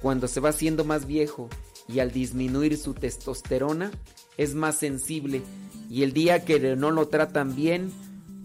[0.00, 1.48] cuando se va haciendo más viejo
[1.88, 3.90] y al disminuir su testosterona,
[4.36, 5.42] es más sensible.
[5.90, 7.90] Y el día que no lo tratan bien,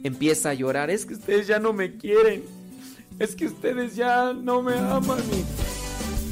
[0.04, 0.90] empieza a llorar.
[0.90, 2.44] Es que ustedes ya no me quieren.
[3.20, 5.20] Es que ustedes ya no me aman.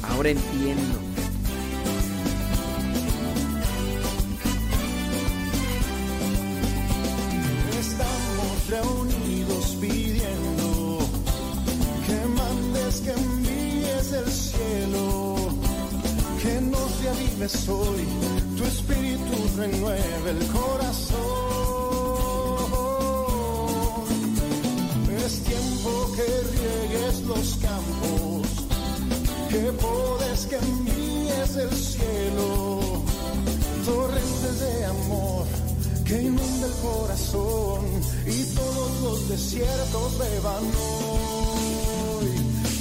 [0.02, 1.11] Ahora entiendo.
[17.42, 18.06] Reavives hoy,
[18.56, 21.18] tu espíritu renueve el corazón.
[25.24, 26.26] Es tiempo que
[26.56, 28.48] riegues los campos,
[29.50, 33.02] que podes, que envíes del cielo,
[33.84, 35.46] torrentes de amor
[36.04, 37.84] que inunda el corazón
[38.26, 42.28] y todos los desiertos beban hoy.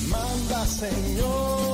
[0.10, 1.71] Manda, Señor,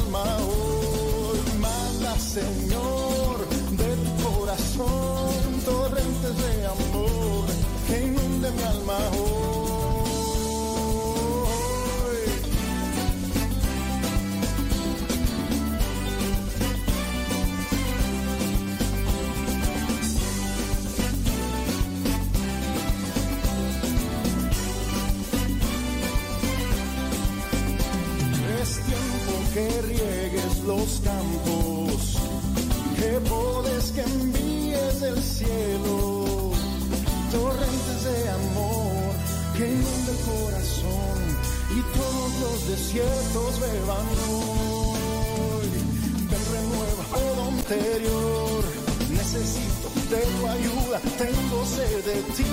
[0.00, 1.38] alma hoy.
[1.60, 7.46] Manda, Señor, de tu corazón torrentes de amor
[7.86, 9.59] que inunde mi alma hoy.
[29.60, 32.18] Que riegues los campos,
[32.96, 36.52] que podes que envíes del cielo,
[37.30, 39.12] torrentes de amor
[39.56, 41.18] que inunda el corazón
[41.76, 45.68] y todos los desiertos beban hoy.
[46.30, 48.64] Ven renueva todo interior,
[49.10, 52.50] necesito de tu ayuda, tengo sed de ti.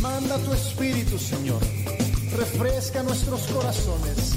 [0.00, 1.60] Manda tu espíritu, Señor
[2.34, 4.34] refresca nuestros corazones,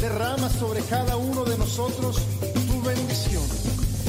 [0.00, 2.16] derrama sobre cada uno de nosotros
[2.66, 3.42] tu bendición,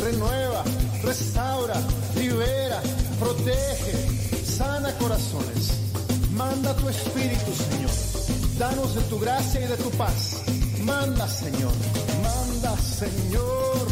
[0.02, 0.64] renueva,
[1.04, 1.76] restaura,
[2.16, 2.82] libera,
[3.20, 5.72] protege, sana corazones.
[6.32, 7.92] Manda tu espíritu, Señor.
[8.58, 10.42] Danos de tu gracia y de tu paz.
[10.84, 11.72] Manda, Señor.
[12.24, 13.88] Manda, Señor,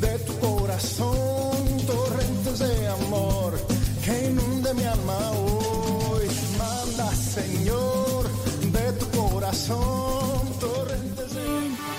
[0.00, 1.24] de tu corazón
[1.86, 3.13] torrentes de amor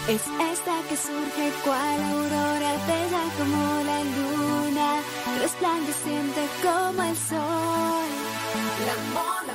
[0.07, 5.01] Es esta que surge cual aurora, bella como la luna,
[5.41, 8.09] resplandeciente como el sol.
[8.85, 9.53] La mona.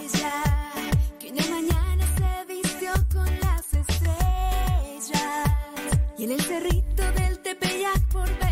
[0.00, 0.42] Ella,
[1.18, 5.50] que una mañana se vistió con las estrellas.
[6.16, 8.43] Y en el cerrito del Tepeyac por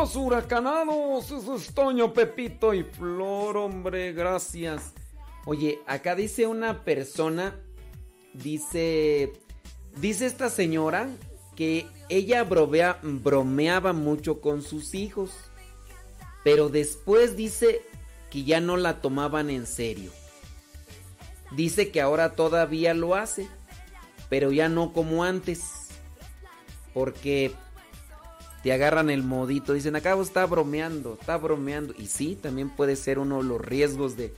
[0.00, 4.94] Huracanados, eso es Toño, Pepito y Flor, hombre, gracias.
[5.44, 7.54] Oye, acá dice una persona,
[8.32, 9.32] dice,
[9.96, 11.08] dice esta señora
[11.54, 15.32] que ella bromea- bromeaba mucho con sus hijos,
[16.44, 17.82] pero después dice
[18.30, 20.10] que ya no la tomaban en serio.
[21.50, 23.48] Dice que ahora todavía lo hace,
[24.30, 25.88] pero ya no como antes,
[26.94, 27.52] porque
[28.62, 31.94] te agarran el modito, dicen, acá está bromeando, está bromeando.
[31.96, 34.34] Y sí, también puede ser uno de los riesgos de,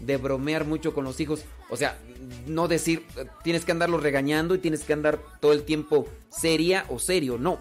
[0.00, 1.44] de bromear mucho con los hijos.
[1.68, 1.98] O sea,
[2.46, 3.06] no decir,
[3.44, 7.58] tienes que andarlos regañando y tienes que andar todo el tiempo seria o serio, no.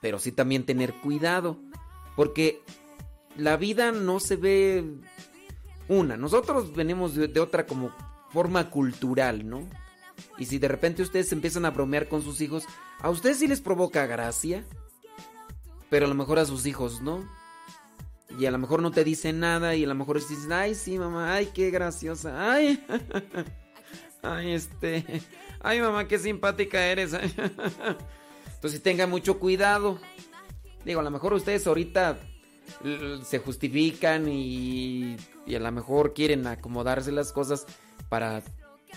[0.00, 1.58] Pero sí también tener cuidado,
[2.16, 2.60] porque
[3.36, 4.84] la vida no se ve
[5.88, 6.16] una.
[6.16, 7.92] Nosotros venimos de, de otra como
[8.32, 9.68] forma cultural, ¿no?
[10.36, 12.64] Y si de repente ustedes empiezan a bromear con sus hijos,
[13.00, 14.64] ¿a ustedes sí les provoca gracia?
[15.90, 17.28] Pero a lo mejor a sus hijos no.
[18.38, 20.98] Y a lo mejor no te dicen nada y a lo mejor dicen, ay, sí,
[20.98, 22.84] mamá, ay, qué graciosa, ay,
[24.22, 25.22] ay, este,
[25.60, 27.14] ay, mamá, qué simpática eres.
[28.54, 29.98] Entonces tengan mucho cuidado.
[30.84, 32.18] Digo, a lo mejor ustedes ahorita
[33.24, 35.16] se justifican y,
[35.46, 37.66] y a lo mejor quieren acomodarse las cosas
[38.08, 38.42] para...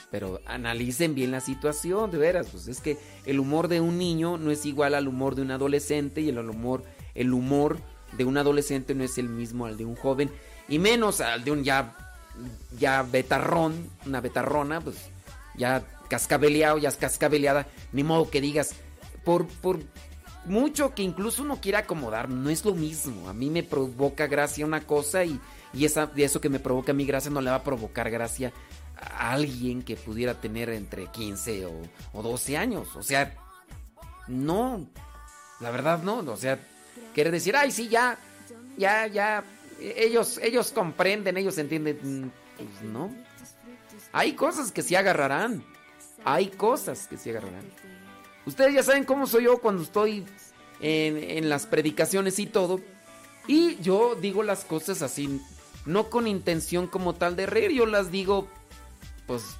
[0.10, 2.48] Pero analicen bien la situación, de veras.
[2.52, 5.52] Pues es que el humor de un niño no es igual al humor de un
[5.52, 6.84] adolescente y el humor,
[7.16, 7.78] el humor
[8.18, 10.30] de un adolescente no es el mismo al de un joven
[10.68, 11.96] y menos al de un ya,
[12.78, 14.96] ya betarrón, una betarrona, pues
[15.56, 17.68] ya cascabeleado, ya es cascabeleada.
[17.92, 18.76] Ni modo que digas,
[19.24, 19.80] por, por
[20.46, 23.30] mucho que incluso uno quiera acomodar, no es lo mismo.
[23.30, 25.40] A mí me provoca gracia una cosa y,
[25.74, 28.52] y esa, eso que me provoca a mí gracia no le va a provocar gracia
[29.02, 31.82] alguien que pudiera tener entre 15 o,
[32.14, 32.96] o 12 años.
[32.96, 33.34] O sea,
[34.28, 34.88] no,
[35.60, 36.20] la verdad no.
[36.20, 36.60] O sea,
[37.14, 38.18] quiere decir, ay, sí, ya,
[38.78, 39.44] ya, ya,
[39.80, 42.00] ellos, ellos comprenden, ellos entienden.
[42.02, 43.12] Mm, Pues no.
[44.14, 45.64] Hay cosas que sí agarrarán.
[46.24, 47.64] Hay cosas que sí agarrarán.
[48.46, 50.26] Ustedes ya saben cómo soy yo cuando estoy
[50.80, 52.80] en, en las predicaciones y todo.
[53.48, 55.42] Y yo digo las cosas así,
[55.86, 58.48] no con intención como tal de reír, yo las digo,
[59.32, 59.56] pues,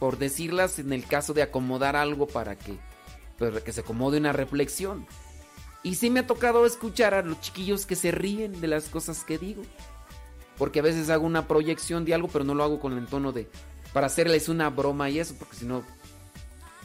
[0.00, 2.76] por decirlas en el caso de acomodar algo para que,
[3.64, 5.06] que se acomode una reflexión.
[5.84, 9.22] Y sí me ha tocado escuchar a los chiquillos que se ríen de las cosas
[9.22, 9.62] que digo.
[10.58, 13.30] Porque a veces hago una proyección de algo, pero no lo hago con el tono
[13.30, 13.48] de...
[13.92, 15.84] Para hacerles una broma y eso, porque si no...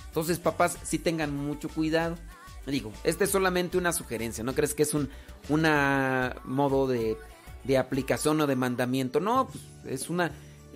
[0.05, 2.15] Entonces, papás, sí tengan mucho cuidado.
[2.67, 5.09] Digo, esta es solamente una sugerencia, ¿no crees que es un
[5.47, 7.17] una modo de,
[7.63, 9.19] de aplicación o de mandamiento?
[9.19, 9.63] No, pues
[10.01, 10.31] es una...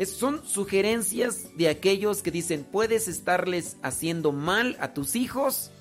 [0.05, 5.71] son sugerencias de aquellos que dicen, puedes estarles haciendo mal a tus hijos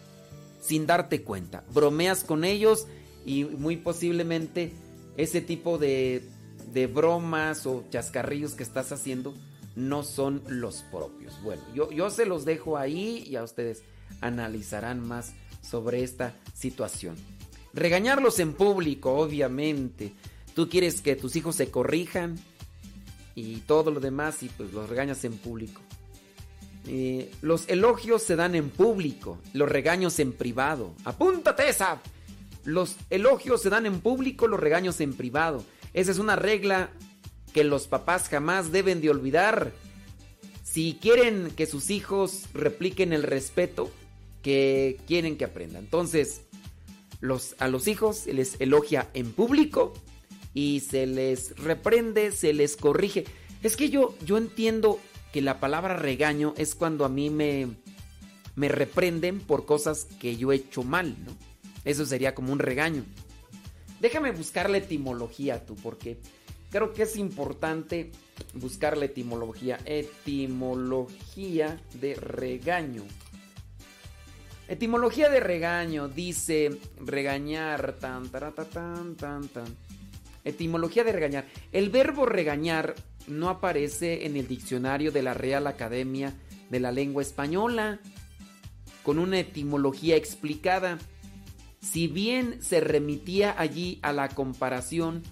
[0.60, 1.64] sin darte cuenta.
[1.72, 2.86] Bromeas con ellos
[3.24, 4.72] y muy posiblemente
[5.16, 6.22] ese tipo de,
[6.72, 9.34] de bromas o chascarrillos que estás haciendo
[9.74, 11.40] no son los propios.
[11.42, 13.82] Bueno, yo, yo se los dejo ahí y a ustedes
[14.20, 15.32] analizarán más
[15.62, 17.16] sobre esta situación.
[17.72, 20.12] Regañarlos en público, obviamente.
[20.54, 22.38] Tú quieres que tus hijos se corrijan
[23.34, 25.80] y todo lo demás y pues los regañas en público.
[27.42, 30.94] Los elogios se dan en público, los regaños en privado.
[31.04, 32.00] Apúntate esa.
[32.64, 35.64] Los elogios se dan en público, los regaños en privado.
[35.94, 36.90] Esa es una regla
[37.52, 39.72] que los papás jamás deben de olvidar.
[40.64, 43.90] Si quieren que sus hijos repliquen el respeto
[44.42, 45.84] que quieren que aprendan.
[45.84, 46.42] Entonces,
[47.20, 49.92] los, a los hijos se les elogia en público
[50.54, 53.24] y se les reprende, se les corrige.
[53.62, 54.98] Es que yo, yo entiendo
[55.32, 57.68] que la palabra regaño es cuando a mí me,
[58.54, 61.32] me reprenden por cosas que yo he hecho mal, ¿no?
[61.84, 63.04] Eso sería como un regaño.
[64.00, 66.18] Déjame buscar la etimología tú, porque
[66.70, 68.10] creo que es importante
[68.54, 69.78] buscar la etimología.
[69.84, 73.04] Etimología de regaño.
[74.68, 79.76] Etimología de regaño dice regañar tan tarata, tan tan tan.
[80.44, 81.46] Etimología de regañar.
[81.72, 82.94] El verbo regañar
[83.26, 86.34] no aparece en el diccionario de la Real Academia
[86.70, 88.00] de la Lengua Española
[89.02, 90.98] con una etimología explicada.
[91.80, 95.22] Si bien se remitía allí a la comparación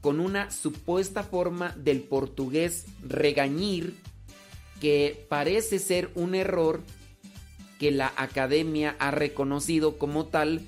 [0.00, 3.96] con una supuesta forma del portugués regañir,
[4.80, 6.82] que parece ser un error
[7.78, 10.62] que la academia ha reconocido como tal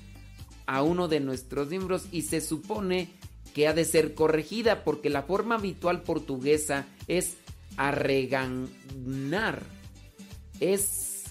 [0.65, 3.09] a uno de nuestros miembros y se supone
[3.53, 7.37] que ha de ser corregida porque la forma habitual portuguesa es
[7.77, 9.63] arreganar.
[10.59, 11.23] Es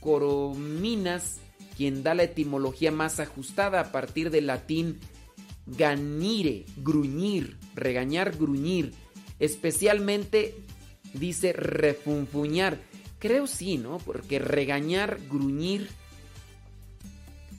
[0.00, 1.40] Corominas
[1.76, 5.00] quien da la etimología más ajustada a partir del latín
[5.66, 8.94] ganire, gruñir, regañar, gruñir.
[9.38, 10.54] Especialmente
[11.12, 12.78] dice refunfuñar.
[13.18, 13.98] Creo sí, ¿no?
[13.98, 15.88] Porque regañar, gruñir.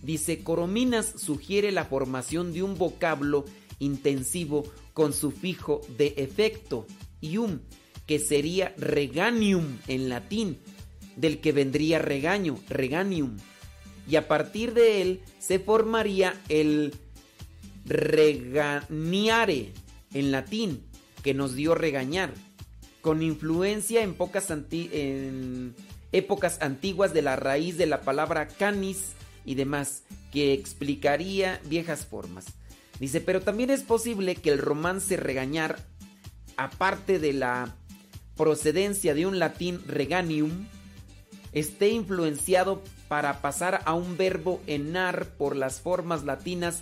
[0.07, 3.43] Dice, Corominas sugiere la formación de un vocablo
[3.77, 4.63] intensivo
[4.93, 6.87] con sufijo de efecto,
[7.19, 7.59] ium,
[8.05, 10.59] que sería reganium en latín,
[11.17, 13.35] del que vendría regaño, reganium.
[14.09, 16.95] Y a partir de él se formaría el
[17.83, 19.73] reganiare
[20.13, 20.85] en latín,
[21.21, 22.33] que nos dio regañar,
[23.01, 25.75] con influencia en, pocas en
[26.13, 29.16] épocas antiguas de la raíz de la palabra canis
[29.47, 32.45] y demás, que explicaría viejas formas.
[32.99, 35.79] Dice, pero también es posible que el romance regañar,
[36.57, 37.75] aparte de la
[38.35, 40.67] procedencia de un latín reganium,
[41.53, 46.81] esté influenciado para pasar a un verbo enar por las formas latinas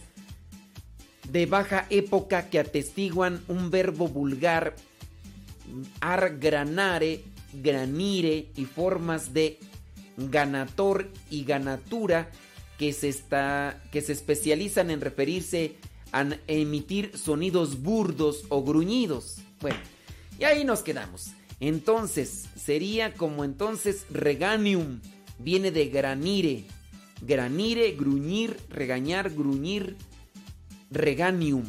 [1.29, 4.75] de baja época que atestiguan un verbo vulgar
[6.01, 7.23] ar granare,
[7.53, 9.59] granire y formas de
[10.17, 12.31] ganator y ganatura
[12.77, 15.75] que se, está, que se especializan en referirse
[16.11, 19.37] a emitir sonidos burdos o gruñidos.
[19.61, 19.77] Bueno,
[20.39, 21.31] y ahí nos quedamos.
[21.59, 25.01] Entonces, sería como entonces reganium,
[25.39, 26.65] viene de granire.
[27.21, 29.95] Granire, gruñir, regañar, gruñir,
[30.91, 31.63] reganium.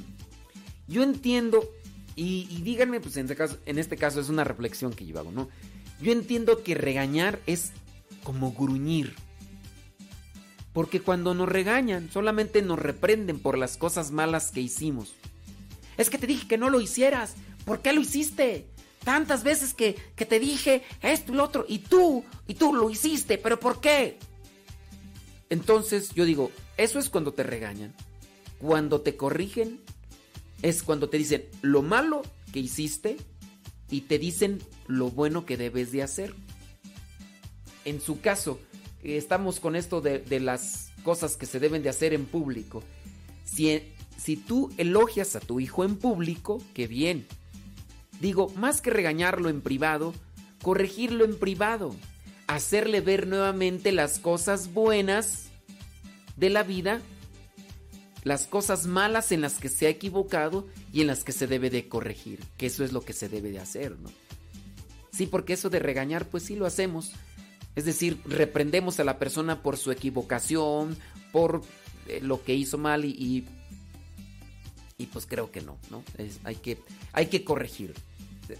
[0.89, 1.69] Yo entiendo,
[2.15, 5.33] y, díganme, pues en este, caso, en este caso es una reflexión que yo hago,
[5.33, 5.49] ¿no?
[6.01, 7.73] Yo entiendo que regañar es
[8.23, 9.15] como gruñir.
[10.77, 15.15] Porque cuando nos regañan, solamente nos reprenden por las cosas malas que hicimos.
[15.97, 17.33] Es que te dije que no lo hicieras.
[17.65, 18.67] ¿Por qué lo hiciste?
[19.03, 21.65] Tantas veces que, que te dije esto y lo otro.
[21.67, 23.39] Y tú, y tú lo hiciste.
[23.39, 24.19] ¿Pero por qué?
[25.49, 27.95] Entonces yo digo, eso es cuando te regañan.
[28.59, 29.81] Cuando te corrigen,
[30.61, 32.21] es cuando te dicen lo malo
[32.53, 33.17] que hiciste
[33.89, 36.35] y te dicen lo bueno que debes de hacer.
[37.87, 38.61] En su caso,
[39.15, 42.83] estamos con esto de, las cosas que se deben de hacer en público.
[43.45, 43.81] Si,
[44.17, 47.27] si tú elogias a tu hijo en público, qué bien.
[48.21, 50.15] Digo, más que regañarlo en privado,
[50.63, 51.95] corregirlo en privado.
[52.49, 55.47] Hacerle ver nuevamente las cosas buenas
[56.37, 57.01] de la vida,
[58.25, 61.71] las cosas malas en las que se ha equivocado y en las que se debe
[61.71, 62.41] de corregir.
[62.57, 64.11] Que eso es lo que se debe de hacer, ¿no?
[65.13, 67.13] Sí, porque eso de regañar, pues sí lo hacemos
[67.77, 70.97] es decir, reprendemos a la persona por su equivocación,
[71.31, 71.63] por
[72.09, 73.47] eh, lo que hizo mal y,
[74.99, 76.03] y, pues creo que no, ¿no?
[76.45, 76.79] hay, que,
[77.13, 77.95] hay que corregir.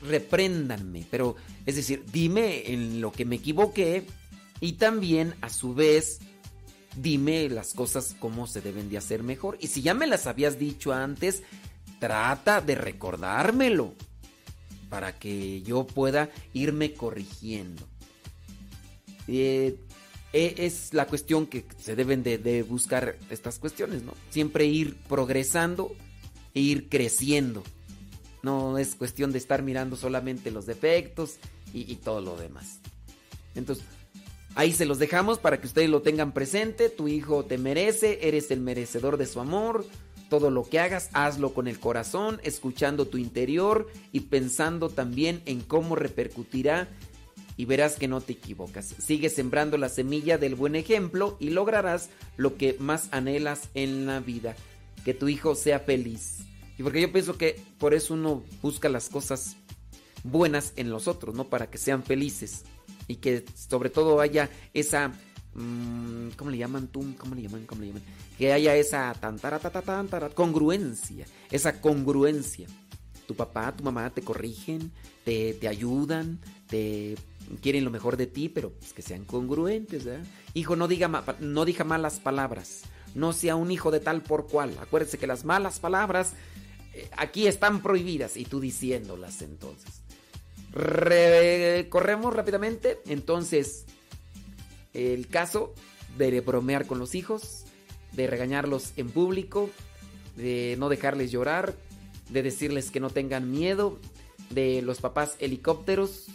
[0.03, 4.07] Repréndanme, pero es decir, dime en lo que me equivoqué
[4.61, 6.19] y también a su vez
[6.97, 9.57] dime las cosas como se deben de hacer mejor.
[9.61, 11.43] Y si ya me las habías dicho antes,
[12.01, 13.95] trata de recordármelo
[14.91, 17.87] para que yo pueda irme corrigiendo.
[19.29, 19.79] Eh,
[20.33, 24.13] e, es la cuestión que se deben de, buscar estas cuestiones, ¿no?
[24.31, 25.95] Siempre ir progresando
[26.55, 27.63] e ir creciendo.
[28.43, 31.37] No es cuestión de estar mirando solamente los defectos
[31.73, 32.81] y, y todo lo demás.
[33.55, 33.85] Entonces,
[34.55, 36.89] ahí se los dejamos para que ustedes lo tengan presente.
[36.89, 39.87] Tu hijo te merece, eres el merecedor de su amor.
[40.29, 45.61] Todo lo que hagas, hazlo con el corazón, escuchando tu interior y pensando también en
[45.61, 46.89] cómo repercutirá
[47.57, 48.95] y verás que no te equivocas.
[48.99, 54.21] Sigue sembrando la semilla del buen ejemplo y lograrás lo que más anhelas en la
[54.21, 54.55] vida,
[55.05, 56.39] que tu hijo sea feliz.
[56.79, 59.57] Y porque yo pienso que por eso uno busca las cosas
[60.23, 61.49] buenas en los otros, ¿no?
[61.49, 62.65] Para que sean felices
[63.09, 65.13] y que sobre todo haya esa
[65.55, 67.15] mm, ¿cómo le llaman tú?
[67.19, 67.65] ¿Cómo le llaman?
[67.67, 68.03] ¿Cómo le llaman?
[68.37, 69.61] Que haya esa tantara,
[70.31, 72.67] congruencia, esa congruencia.
[73.27, 74.93] Tu papá, tu mamá te corrigen,
[75.25, 76.39] te, te ayudan,
[76.69, 77.17] te
[77.61, 80.07] quieren lo mejor de ti, pero pues, que sean congruentes.
[80.55, 82.83] Hijo, no diga, no diga malas palabras.
[83.15, 84.77] No sea un hijo de tal por cual.
[84.81, 86.35] Acuérdese que las malas palabras
[86.95, 90.03] eh, aquí están prohibidas y tú diciéndolas entonces.
[90.73, 93.87] Recorremos rápidamente entonces
[94.93, 95.73] el caso
[96.19, 97.65] de bromear con los hijos,
[98.13, 99.71] de regañarlos en público,
[100.37, 101.75] de no dejarles llorar,
[102.31, 103.99] de decirles que no tengan miedo,
[104.51, 106.27] de los papás helicópteros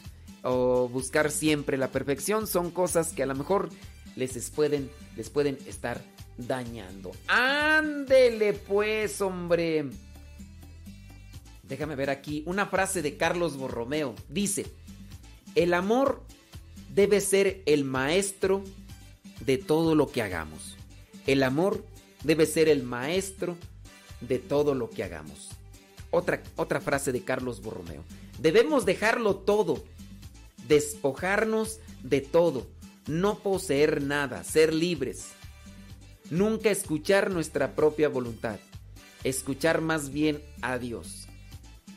[0.43, 3.69] o buscar siempre la perfección, son cosas que a lo mejor
[4.15, 6.01] les pueden, les pueden estar
[6.37, 7.11] dañando.
[7.27, 9.85] Ándele pues, hombre.
[11.63, 14.15] Déjame ver aquí una frase de Carlos Borromeo.
[14.27, 14.65] Dice,
[15.55, 16.23] el amor
[16.93, 18.63] debe ser el maestro
[19.45, 20.75] de todo lo que hagamos.
[21.27, 21.85] El amor
[22.23, 23.55] debe ser el maestro
[24.19, 25.49] de todo lo que hagamos.
[26.11, 28.03] Otra, otra frase de Carlos Borromeo.
[28.39, 29.83] Debemos dejarlo todo,
[30.67, 32.67] despojarnos de todo,
[33.07, 35.29] no poseer nada, ser libres.
[36.29, 38.59] Nunca escuchar nuestra propia voluntad,
[39.23, 41.27] escuchar más bien a Dios.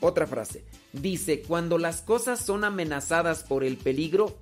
[0.00, 0.64] Otra frase.
[0.92, 4.38] Dice, cuando las cosas son amenazadas por el peligro,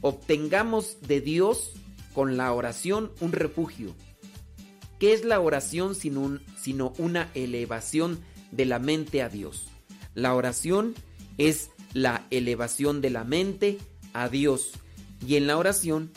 [0.00, 1.72] obtengamos de Dios
[2.14, 3.94] con la oración un refugio.
[4.98, 8.20] ¿Qué es la oración sino, sino una elevación
[8.50, 9.66] de la mente a Dios?
[10.14, 10.94] La oración
[11.38, 13.78] es la elevación de la mente
[14.12, 14.72] a Dios.
[15.26, 16.10] Y en la oración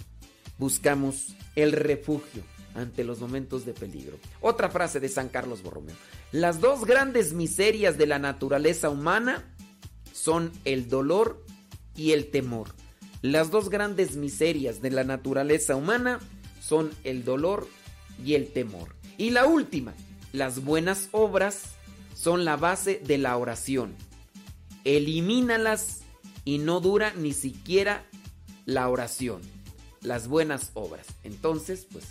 [0.58, 2.44] buscamos el refugio
[2.74, 4.18] ante los momentos de peligro.
[4.42, 5.96] Otra frase de San Carlos Borromeo.
[6.32, 9.56] Las dos grandes miserias de la naturaleza humana
[10.14, 11.46] son el dolor
[11.96, 12.70] y el temor.
[13.22, 16.20] Las dos grandes miserias de la naturaleza humana
[16.62, 17.68] son el dolor
[18.24, 18.96] y el temor.
[19.18, 19.94] Y la última,
[20.34, 21.76] las buenas obras
[22.14, 23.96] son la base de la oración.
[24.86, 26.02] Elimínalas
[26.46, 28.06] y no dura ni siquiera
[28.66, 29.42] la oración.
[30.02, 31.08] Las buenas obras.
[31.24, 32.06] Entonces, pues,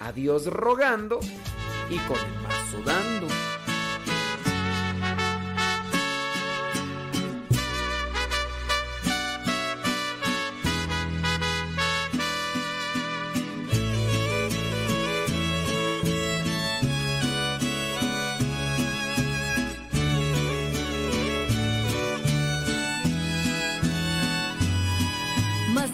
[0.00, 1.20] a Dios rogando
[1.90, 3.41] y con el mazo dando.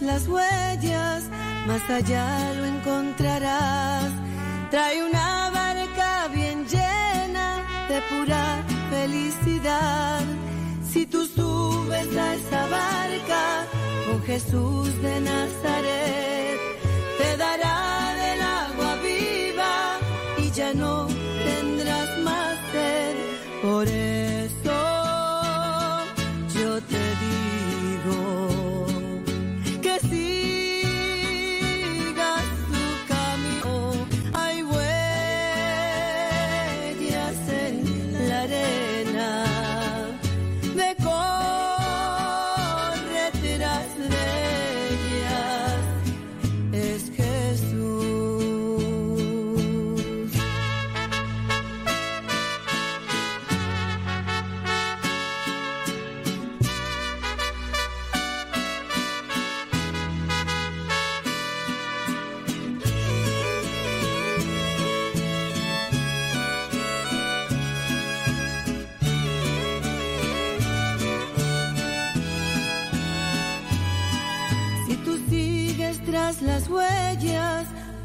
[0.00, 1.24] las huellas,
[1.66, 4.10] más allá lo encontrarás.
[4.70, 10.22] Trae una barca bien llena de pura felicidad.
[10.90, 13.66] Si tú subes a esa barca
[14.06, 16.58] con Jesús de Nazaret,
[17.18, 18.01] te dará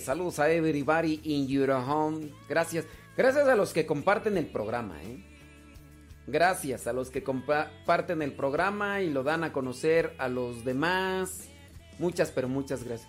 [0.00, 2.30] Saludos a everybody in your home.
[2.48, 2.84] Gracias.
[3.16, 5.24] Gracias a los que comparten el programa, ¿eh?
[6.26, 11.48] Gracias a los que comparten el programa y lo dan a conocer a los demás.
[11.98, 13.08] Muchas, pero muchas gracias.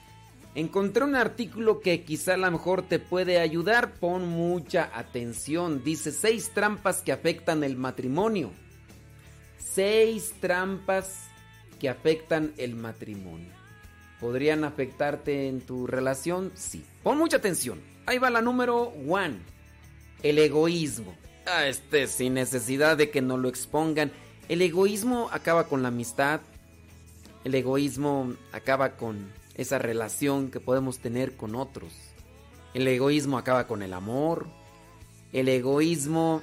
[0.54, 3.94] Encontré un artículo que quizá a lo mejor te puede ayudar.
[3.96, 5.84] Pon mucha atención.
[5.84, 8.52] Dice seis trampas que afectan el matrimonio.
[9.58, 11.24] Seis trampas
[11.80, 13.55] que afectan el matrimonio.
[14.20, 16.52] ¿Podrían afectarte en tu relación?
[16.56, 16.84] Sí.
[17.04, 17.80] Pon mucha atención.
[18.06, 19.40] Ahí va la número one.
[20.24, 21.16] El egoísmo.
[21.46, 24.12] Ah, este sin necesidad de que nos lo expongan.
[24.48, 26.42] El egoísmo acaba con la amistad.
[27.44, 31.94] El egoísmo acaba con esa relación que podemos tener con otros.
[32.74, 34.48] El egoísmo acaba con el amor.
[35.34, 36.42] El egoísmo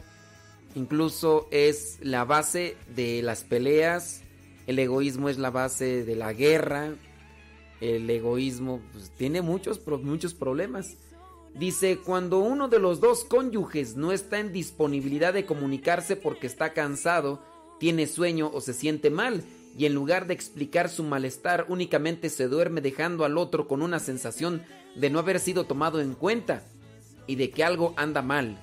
[0.74, 4.22] incluso es la base de las peleas.
[4.66, 6.94] El egoísmo es la base de la guerra.
[7.82, 10.98] El egoísmo pues, tiene muchos, muchos problemas.
[11.52, 16.74] Dice, cuando uno de los dos cónyuges no está en disponibilidad de comunicarse porque está
[16.74, 17.42] cansado,
[17.80, 19.42] tiene sueño o se siente mal,
[19.76, 23.98] y en lugar de explicar su malestar únicamente se duerme dejando al otro con una
[23.98, 24.62] sensación
[24.94, 26.62] de no haber sido tomado en cuenta
[27.26, 28.60] y de que algo anda mal.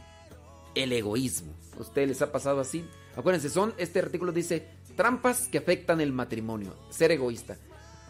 [0.75, 1.51] El egoísmo.
[1.77, 2.85] ¿A ustedes les ha pasado así?
[3.17, 4.65] Acuérdense, son, este artículo dice,
[4.95, 6.73] trampas que afectan el matrimonio.
[6.89, 7.57] Ser egoísta.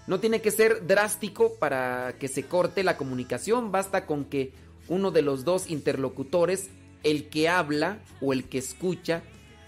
[0.10, 4.52] No tiene que ser drástico para que se corte la comunicación, basta con que
[4.88, 6.72] uno de los dos interlocutores,
[7.04, 9.22] el que habla o el que escucha,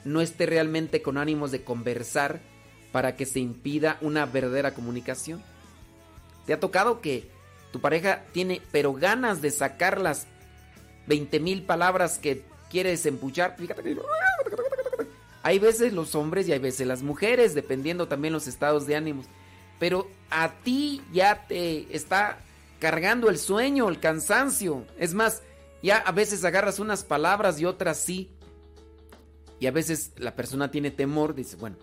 [0.03, 2.41] no esté realmente con ánimos de conversar
[2.91, 5.43] para que se impida una verdadera comunicación.
[6.47, 7.29] ¿Te ha tocado que
[7.71, 10.25] tu pareja tiene pero ganas de sacar las
[11.05, 12.41] 20 mil palabras que
[12.71, 13.57] quieres empuchar?
[15.43, 19.27] Hay veces los hombres y hay veces las mujeres, dependiendo también los estados de ánimos.
[19.81, 22.37] Pero a ti ya te está
[22.77, 24.85] cargando el sueño, el cansancio.
[24.99, 25.41] Es más,
[25.81, 28.29] ya a veces agarras unas palabras y otras sí.
[29.59, 31.77] Y a veces la persona tiene temor, dice, bueno,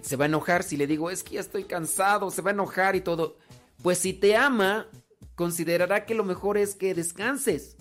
[0.00, 2.54] se va a enojar si le digo, es que ya estoy cansado, se va a
[2.54, 3.36] enojar y todo.
[3.82, 4.86] Pues si te ama,
[5.34, 7.76] considerará que lo mejor es que descanses.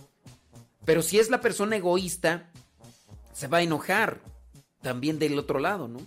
[0.84, 2.52] Pero si es la persona egoísta,
[3.32, 4.20] se va a enojar
[4.82, 6.00] también del otro lado, ¿no?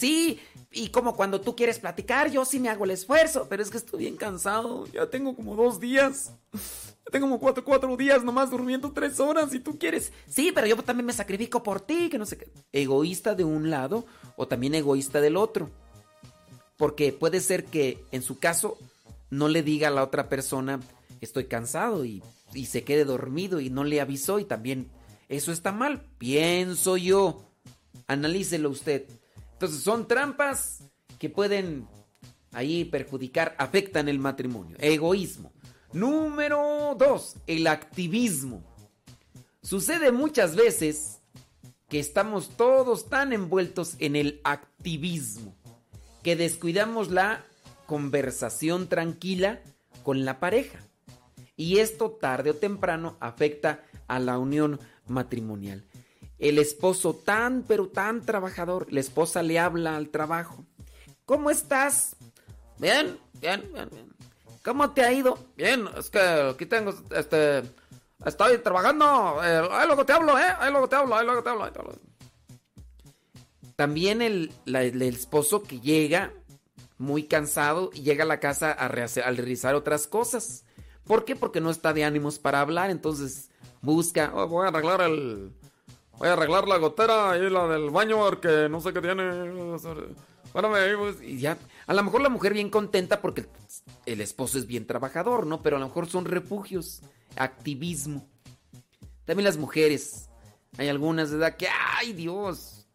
[0.00, 0.40] Sí,
[0.72, 3.76] y como cuando tú quieres platicar, yo sí me hago el esfuerzo, pero es que
[3.76, 6.32] estoy bien cansado, ya tengo como dos días.
[6.54, 10.10] Ya tengo como cuatro, cuatro días nomás durmiendo tres horas y tú quieres.
[10.26, 12.50] Sí, pero yo también me sacrifico por ti, que no sé qué.
[12.72, 14.06] Egoísta de un lado
[14.36, 15.68] o también egoísta del otro.
[16.78, 18.78] Porque puede ser que en su caso
[19.28, 20.80] no le diga a la otra persona
[21.20, 22.22] estoy cansado y,
[22.54, 24.88] y se quede dormido y no le avisó y también
[25.28, 27.44] eso está mal, pienso yo.
[28.06, 29.04] Analícelo usted.
[29.60, 30.84] Entonces son trampas
[31.18, 31.86] que pueden
[32.50, 34.74] ahí perjudicar, afectan el matrimonio.
[34.80, 35.52] Egoísmo.
[35.92, 38.64] Número dos, el activismo.
[39.62, 41.20] Sucede muchas veces
[41.90, 45.54] que estamos todos tan envueltos en el activismo
[46.22, 47.44] que descuidamos la
[47.84, 49.60] conversación tranquila
[50.02, 50.78] con la pareja.
[51.54, 55.84] Y esto tarde o temprano afecta a la unión matrimonial.
[56.40, 60.64] El esposo tan pero tan trabajador, la esposa le habla al trabajo.
[61.26, 62.16] ¿Cómo estás?
[62.78, 64.12] Bien, bien, bien, bien.
[64.64, 65.38] ¿Cómo te ha ido?
[65.56, 67.62] Bien, es que aquí tengo, este,
[68.24, 69.38] estoy trabajando.
[69.44, 70.44] Eh, ahí luego te hablo, ¿eh?
[70.58, 71.64] Ahí luego te hablo, ahí luego te hablo.
[71.64, 71.92] Ahí te hablo.
[73.76, 76.32] También el, el esposo que llega
[76.98, 80.64] muy cansado y llega a la casa a realizar otras cosas.
[81.04, 81.36] ¿Por qué?
[81.36, 83.50] Porque no está de ánimos para hablar, entonces
[83.80, 85.52] busca, "Oh, voy a arreglar el...
[86.20, 89.24] Voy a arreglar la gotera y la del baño porque no sé qué tiene.
[90.52, 91.56] Pues", y ya.
[91.86, 93.46] A lo mejor la mujer bien contenta porque
[94.04, 95.62] el esposo es bien trabajador, ¿no?
[95.62, 97.00] Pero a lo mejor son refugios,
[97.36, 98.28] activismo.
[99.24, 100.28] También las mujeres.
[100.76, 101.56] Hay algunas, ¿verdad?
[101.56, 102.86] Que, ¡ay Dios!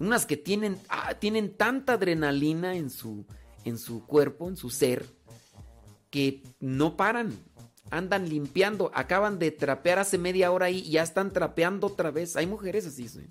[0.00, 3.26] Unas que tienen, ah, tienen tanta adrenalina en su,
[3.64, 5.06] en su cuerpo, en su ser,
[6.10, 7.32] que no paran.
[7.90, 12.36] Andan limpiando, acaban de trapear hace media hora y ya están trapeando otra vez.
[12.36, 13.26] Hay mujeres así, sí.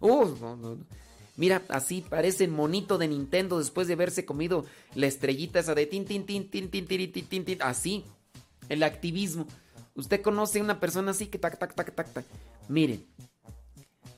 [0.00, 0.76] Uh.
[1.36, 6.04] Mira, así parecen monito de Nintendo después de haberse comido la estrellita esa de tin,
[6.04, 7.58] tin.
[7.60, 8.04] Así,
[8.68, 9.46] el activismo.
[9.94, 12.24] ¿Usted conoce a una persona así que tac, tac, tac, tac, tac?
[12.68, 13.06] Miren,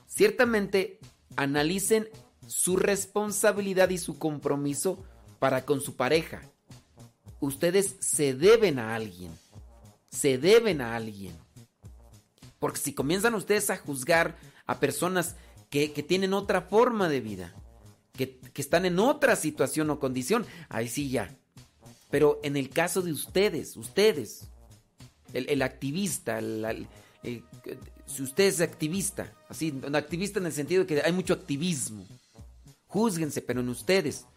[0.07, 0.99] ciertamente
[1.35, 2.07] analicen
[2.45, 5.03] su responsabilidad y su compromiso
[5.39, 6.41] para con su pareja.
[7.43, 9.29] Ustedes se deben a alguien.
[10.09, 11.35] Se deben a alguien.
[12.57, 15.35] Porque si comienzan ustedes a juzgar a personas
[15.69, 17.53] que, que tienen otra forma de vida,
[18.13, 21.35] que, que están en otra situación o condición, ahí sí ya.
[22.09, 24.47] Pero en el caso de ustedes, ustedes,
[25.33, 26.39] el, el activista,
[28.05, 32.07] si usted es activista, así, activista en el sentido de que hay mucho activismo,
[32.87, 34.27] júzguense, pero en ustedes.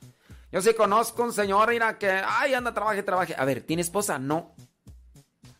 [0.56, 3.34] Yo sí conozco un señor, mira, que, ay, anda, trabaje, trabaje.
[3.36, 4.18] A ver, ¿tiene esposa?
[4.18, 4.54] No.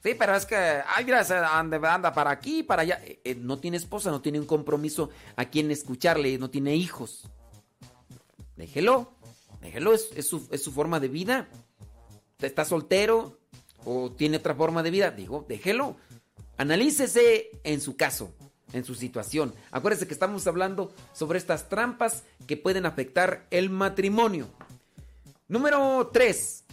[0.02, 1.20] Sí, pero es que, ay, mira,
[1.52, 3.02] anda, para aquí, para allá.
[3.04, 7.28] Eh, eh, no tiene esposa, no tiene un compromiso a quien escucharle, no tiene hijos.
[8.56, 9.12] Déjelo,
[9.60, 10.28] déjelo, es, es
[10.62, 11.46] su forma de vida.
[12.40, 13.38] ¿Está soltero
[13.84, 15.10] o tiene otra forma de vida?
[15.10, 15.98] Digo, déjelo.
[16.56, 18.32] Analícese en su caso,
[18.72, 19.52] en su situación.
[19.72, 24.48] Acuérdese que estamos hablando sobre estas trampas que pueden afectar el matrimonio.
[25.48, 26.64] Número 3.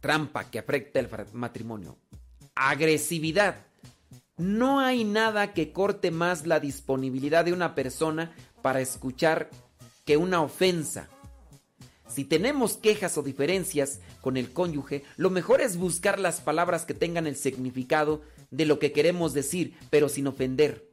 [0.00, 1.96] Trampa que afecta el matrimonio.
[2.54, 3.66] Agresividad.
[4.36, 9.48] No hay nada que corte más la disponibilidad de una persona para escuchar
[10.04, 11.08] que una ofensa.
[12.06, 16.92] Si tenemos quejas o diferencias con el cónyuge, lo mejor es buscar las palabras que
[16.92, 18.20] tengan el significado
[18.50, 20.90] de lo que queremos decir, pero sin ofender.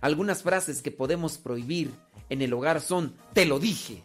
[0.00, 1.92] Algunas frases que podemos prohibir
[2.30, 4.02] en el hogar son, te lo dije.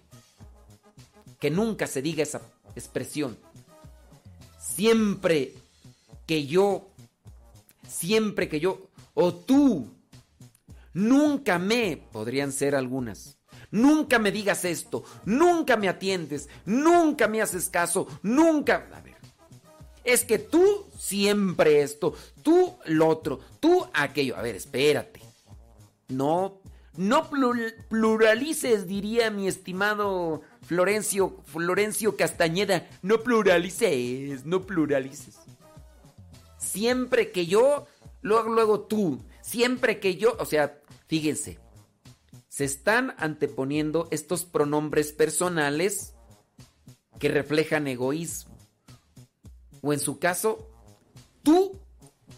[1.39, 2.41] Que nunca se diga esa
[2.75, 3.37] expresión.
[4.59, 5.53] Siempre
[6.25, 6.87] que yo,
[7.87, 9.87] siempre que yo, o tú,
[10.93, 13.37] nunca me, podrían ser algunas.
[13.71, 18.87] Nunca me digas esto, nunca me atiendes, nunca me haces caso, nunca...
[18.93, 19.17] A ver,
[20.03, 24.37] es que tú siempre esto, tú lo otro, tú aquello.
[24.37, 25.21] A ver, espérate.
[26.07, 26.61] No,
[26.95, 32.89] no plur- pluralices, diría mi estimado Florencio, Florencio Castañeda.
[33.01, 35.35] No pluralices, no pluralices.
[36.57, 37.87] Siempre que yo,
[38.21, 39.23] luego, luego tú.
[39.41, 40.77] Siempre que yo, o sea,
[41.07, 41.57] fíjense,
[42.49, 46.15] se están anteponiendo estos pronombres personales
[47.17, 48.57] que reflejan egoísmo.
[49.81, 50.69] O en su caso,
[51.43, 51.79] tú,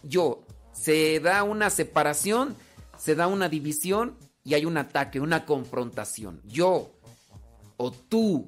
[0.03, 0.43] yo.
[0.71, 2.55] Se da una separación,
[2.95, 6.41] se da una división y hay un ataque, una confrontación.
[6.45, 6.91] Yo
[7.79, 8.45] o tú.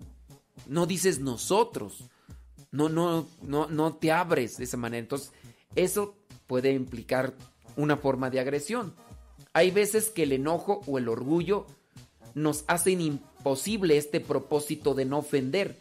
[0.67, 2.03] No dices nosotros.
[2.71, 4.99] No, no, no, no te abres de esa manera.
[4.99, 5.31] Entonces,
[5.75, 6.15] eso
[6.47, 7.33] puede implicar
[7.77, 8.93] una forma de agresión.
[9.53, 11.65] Hay veces que el enojo o el orgullo
[12.35, 15.77] nos hacen imposible este propósito de no ofender,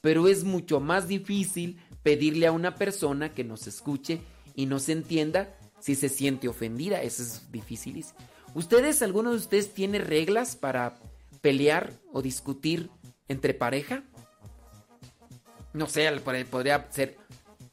[0.00, 4.20] pero es mucho más difícil pedirle a una persona que nos escuche
[4.54, 7.02] y nos entienda si se siente ofendida.
[7.02, 8.18] Eso es dificilísimo.
[8.54, 10.98] ¿Ustedes, alguno de ustedes tiene reglas para
[11.40, 12.90] pelear o discutir
[13.28, 14.04] entre pareja?
[15.72, 16.10] no sé,
[16.50, 17.16] podría ser,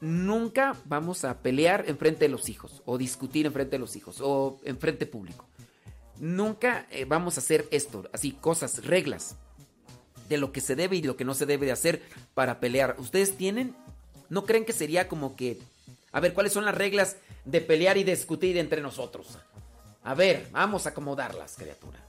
[0.00, 4.60] nunca vamos a pelear enfrente de los hijos, o discutir enfrente de los hijos, o
[4.64, 5.48] enfrente público.
[6.18, 9.36] Nunca eh, vamos a hacer esto, así, cosas, reglas
[10.28, 12.02] de lo que se debe y lo que no se debe de hacer
[12.34, 12.96] para pelear.
[12.98, 13.76] ¿Ustedes tienen?
[14.28, 15.58] ¿No creen que sería como que...
[16.12, 19.38] A ver, ¿cuáles son las reglas de pelear y discutir entre nosotros?
[20.02, 22.05] A ver, vamos a acomodarlas, criatura.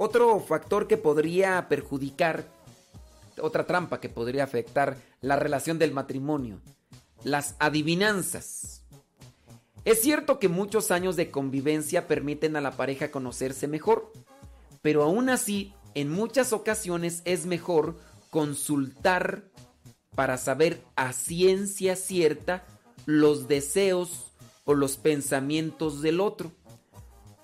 [0.00, 2.44] Otro factor que podría perjudicar,
[3.42, 6.60] otra trampa que podría afectar la relación del matrimonio,
[7.24, 8.84] las adivinanzas.
[9.84, 14.12] Es cierto que muchos años de convivencia permiten a la pareja conocerse mejor,
[14.82, 17.98] pero aún así en muchas ocasiones es mejor
[18.30, 19.50] consultar
[20.14, 22.64] para saber a ciencia cierta
[23.04, 24.32] los deseos
[24.64, 26.52] o los pensamientos del otro.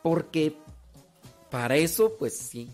[0.04, 0.56] Porque
[1.54, 2.68] para eso, pues sí,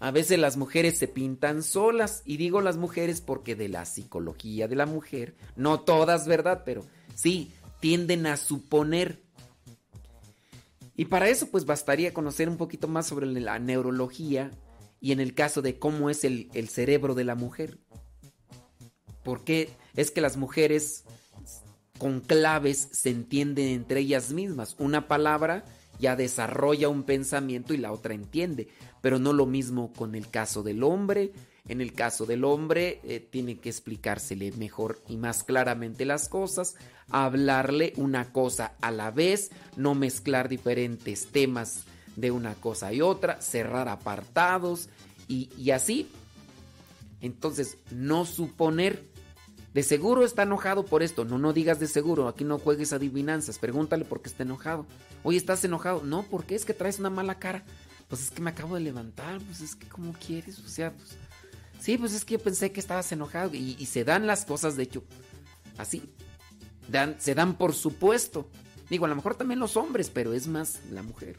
[0.00, 2.22] a veces las mujeres se pintan solas.
[2.24, 6.62] Y digo las mujeres porque de la psicología de la mujer, no todas, ¿verdad?
[6.64, 6.82] Pero
[7.14, 9.22] sí, tienden a suponer.
[10.96, 14.50] Y para eso, pues bastaría conocer un poquito más sobre la neurología
[14.98, 17.80] y en el caso de cómo es el, cerebro de la mujer.
[19.22, 21.04] Porque es que las mujeres
[21.98, 24.74] con claves se entienden entre ellas mismas.
[24.78, 25.66] Una palabra
[25.98, 28.68] ya desarrolla un pensamiento y la otra entiende,
[29.00, 31.32] pero no lo mismo con el caso del hombre.
[31.68, 36.74] En el caso del hombre eh, tiene que explicársele mejor y más claramente las cosas,
[37.08, 41.84] hablarle una cosa a la vez, no mezclar diferentes temas
[42.16, 44.88] de una cosa y otra, cerrar apartados
[45.28, 46.10] y, así.
[47.20, 49.11] Entonces, no suponer.
[49.74, 51.24] De seguro está enojado por esto.
[51.24, 52.28] No, no digas de seguro.
[52.28, 53.58] Aquí no juegues adivinanzas.
[53.58, 54.86] Pregúntale por qué está enojado.
[55.22, 56.02] Oye, ¿estás enojado?
[56.04, 56.54] No, ¿por qué?
[56.54, 57.64] Es que traes una mala cara.
[58.08, 59.40] Pues es que me acabo de levantar.
[59.40, 60.58] Pues es que, ¿cómo quieres?
[60.58, 61.16] O sea, pues.
[61.80, 63.54] Sí, pues es que yo pensé que estabas enojado.
[63.54, 65.04] Y, y se dan las cosas, de hecho,
[65.78, 66.02] así.
[66.88, 68.48] Dan, se dan por supuesto.
[68.90, 71.36] Digo, a lo mejor también los hombres, pero es más la mujer.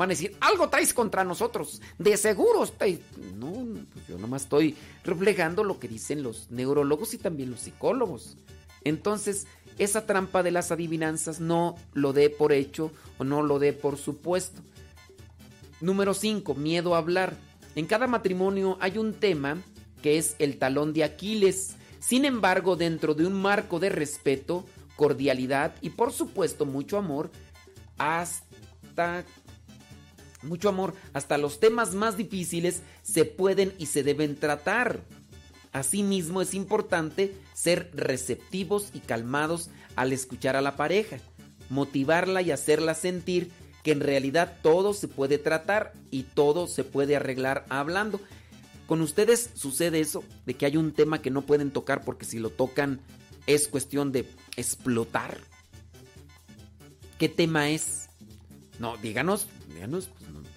[0.00, 1.82] Van a decir, algo traes contra nosotros.
[1.98, 3.00] De seguro estáis.
[3.36, 3.52] No,
[3.92, 4.74] pues yo nomás estoy
[5.04, 8.38] reflejando lo que dicen los neurólogos y también los psicólogos.
[8.82, 9.46] Entonces,
[9.76, 13.98] esa trampa de las adivinanzas no lo dé por hecho o no lo dé por
[13.98, 14.62] supuesto.
[15.82, 16.54] Número 5.
[16.54, 17.36] Miedo a hablar.
[17.74, 19.58] En cada matrimonio hay un tema
[20.00, 21.76] que es el talón de Aquiles.
[21.98, 24.64] Sin embargo, dentro de un marco de respeto,
[24.96, 27.30] cordialidad y por supuesto mucho amor,
[27.98, 29.26] hasta
[30.42, 35.00] mucho amor, hasta los temas más difíciles se pueden y se deben tratar.
[35.72, 41.18] Asimismo es importante ser receptivos y calmados al escuchar a la pareja,
[41.68, 43.50] motivarla y hacerla sentir
[43.82, 48.20] que en realidad todo se puede tratar y todo se puede arreglar hablando.
[48.86, 52.38] Con ustedes sucede eso, de que hay un tema que no pueden tocar porque si
[52.38, 53.00] lo tocan
[53.46, 54.26] es cuestión de
[54.56, 55.38] explotar.
[57.18, 58.08] ¿Qué tema es?
[58.78, 60.10] No, díganos, díganos,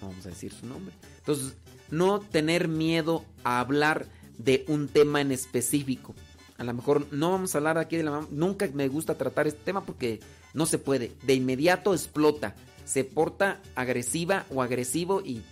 [0.08, 0.94] vamos a decir su nombre.
[1.18, 1.54] Entonces,
[1.90, 4.06] no tener miedo a hablar
[4.38, 6.14] de un tema en específico.
[6.56, 8.28] A lo mejor no vamos a hablar aquí de la mamá.
[8.30, 10.20] Nunca me gusta tratar este tema porque
[10.52, 11.12] no se puede.
[11.22, 12.54] De inmediato explota.
[12.84, 15.42] Se porta agresiva o agresivo y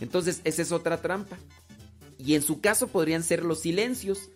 [0.00, 1.38] entonces esa es otra trampa.
[2.18, 4.30] Y en su caso podrían ser los silencios.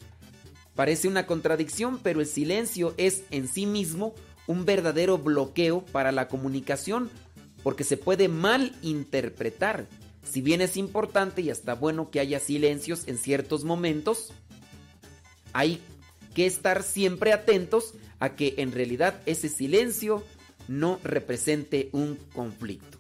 [0.75, 4.15] Parece una contradicción, pero el silencio es en sí mismo
[4.47, 7.11] un verdadero bloqueo para la comunicación
[7.63, 9.87] porque se puede mal interpretar.
[10.25, 14.33] Si bien es importante y hasta bueno que haya silencios en ciertos momentos,
[15.53, 15.81] hay
[16.35, 20.23] que estar siempre atentos a que en realidad ese silencio
[20.69, 22.99] no represente un conflicto.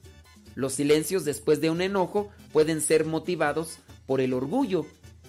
[0.54, 4.86] Los silencios después de un enojo pueden ser motivados por el orgullo.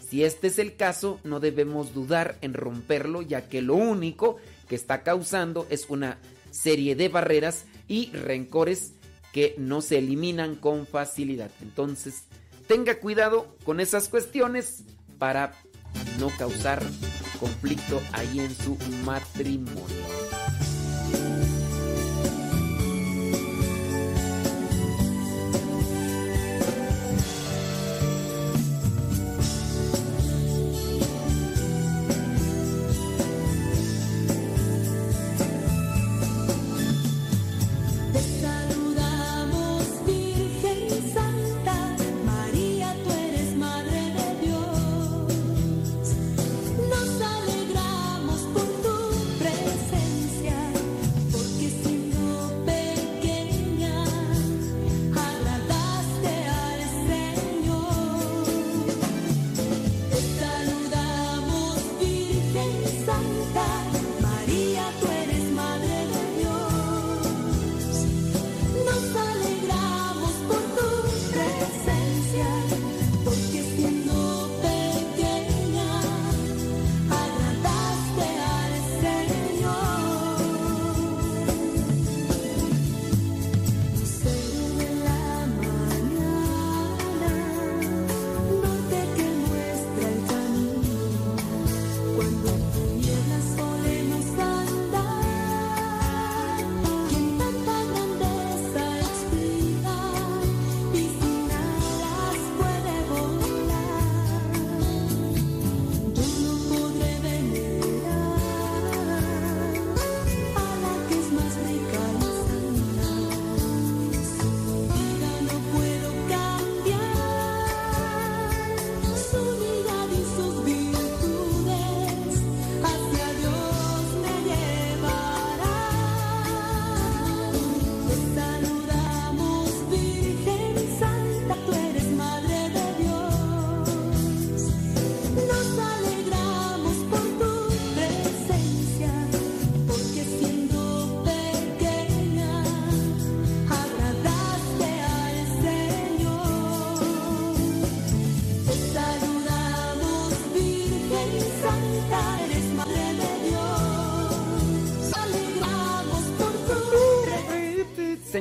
[0.10, 4.38] Si este es el caso, no debemos dudar en romperlo, ya que lo único
[4.68, 6.18] que está causando es una
[6.50, 8.94] serie de barreras y rencores
[9.34, 11.52] que no se eliminan con facilidad.
[11.62, 12.24] Entonces,
[12.68, 14.84] tenga cuidado con esas cuestiones
[15.18, 15.54] para
[16.20, 16.82] no causar
[17.40, 20.49] conflicto ahí en su matrimonio.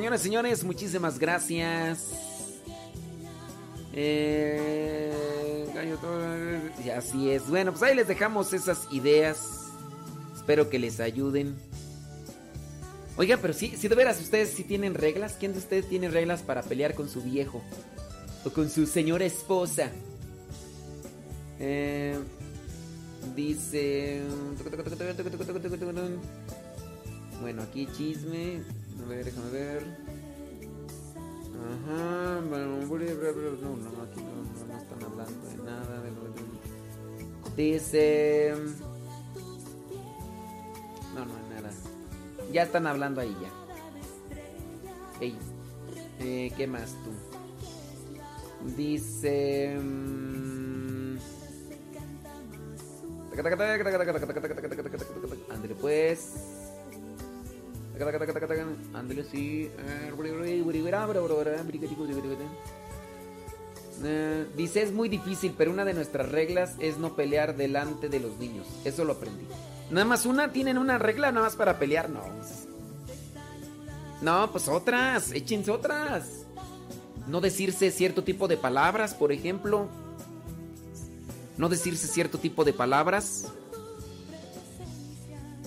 [0.08, 2.12] Señoras y señores, muchísimas gracias.
[3.92, 5.12] Eh,
[6.96, 7.46] así es.
[7.50, 9.66] Bueno, pues ahí les dejamos esas ideas.
[10.34, 11.56] Espero que les ayuden.
[13.18, 15.36] Oiga, pero sí, si de veras ustedes sí tienen reglas.
[15.38, 17.62] ¿Quién de ustedes tiene reglas para pelear con su viejo?
[18.46, 19.90] O con su señora esposa.
[21.60, 22.16] Eh,
[23.36, 24.22] dice...
[27.42, 28.62] Bueno, aquí chisme.
[29.02, 29.82] A ver, déjame ver.
[31.58, 32.40] Ajá.
[32.40, 34.32] No, no, aquí no,
[34.66, 36.02] no, están hablando de nada.
[37.56, 38.54] Dice...
[41.14, 41.70] No, no, nada.
[42.52, 43.50] Ya están hablando ahí ya.
[45.20, 45.36] Ey.
[46.20, 47.10] Eh, ¿Qué más tú?
[48.76, 49.76] Dice...
[55.50, 56.34] Ándale pues.
[58.94, 59.24] Ándale.
[64.56, 68.38] Dice es muy difícil, pero una de nuestras reglas es no pelear delante de los
[68.38, 68.66] niños.
[68.84, 69.44] Eso lo aprendí.
[69.90, 72.22] Nada más una, tienen una regla nada más para pelear, no.
[74.20, 76.44] No, pues otras, échense otras.
[77.26, 79.88] No decirse cierto tipo de palabras, por ejemplo.
[81.56, 83.52] No decirse cierto tipo de palabras.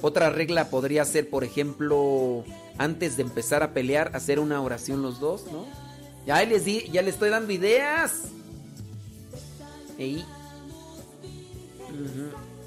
[0.01, 2.43] Otra regla podría ser, por ejemplo,
[2.77, 5.65] antes de empezar a pelear, hacer una oración los dos, ¿no?
[6.25, 8.23] Ya les di, ya les estoy dando ideas.
[9.97, 10.25] Ey.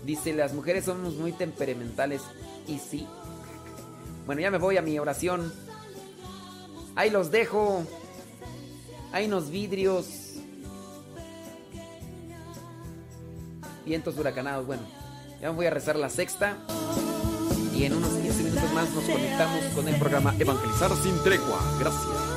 [0.05, 2.23] Dice, las mujeres somos muy temperamentales.
[2.69, 3.07] Y sí.
[4.27, 5.53] Bueno, ya me voy a mi oración.
[6.95, 7.85] Ahí los dejo.
[9.13, 10.35] Hay unos vidrios.
[13.85, 14.67] Vientos huracanados.
[14.67, 14.83] Bueno,
[15.41, 16.57] ya me voy a rezar la sexta.
[17.75, 21.59] Y en unos 15 minutos más nos conectamos con el programa Evangelizar sin tregua.
[21.81, 22.34] Gracias.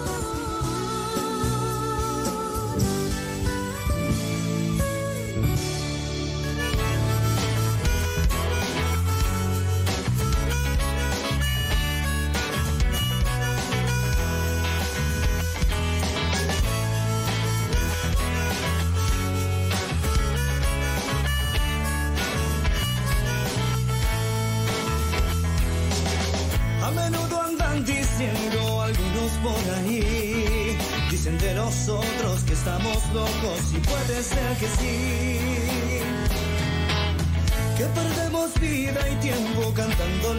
[39.19, 40.35] Tiempo cantando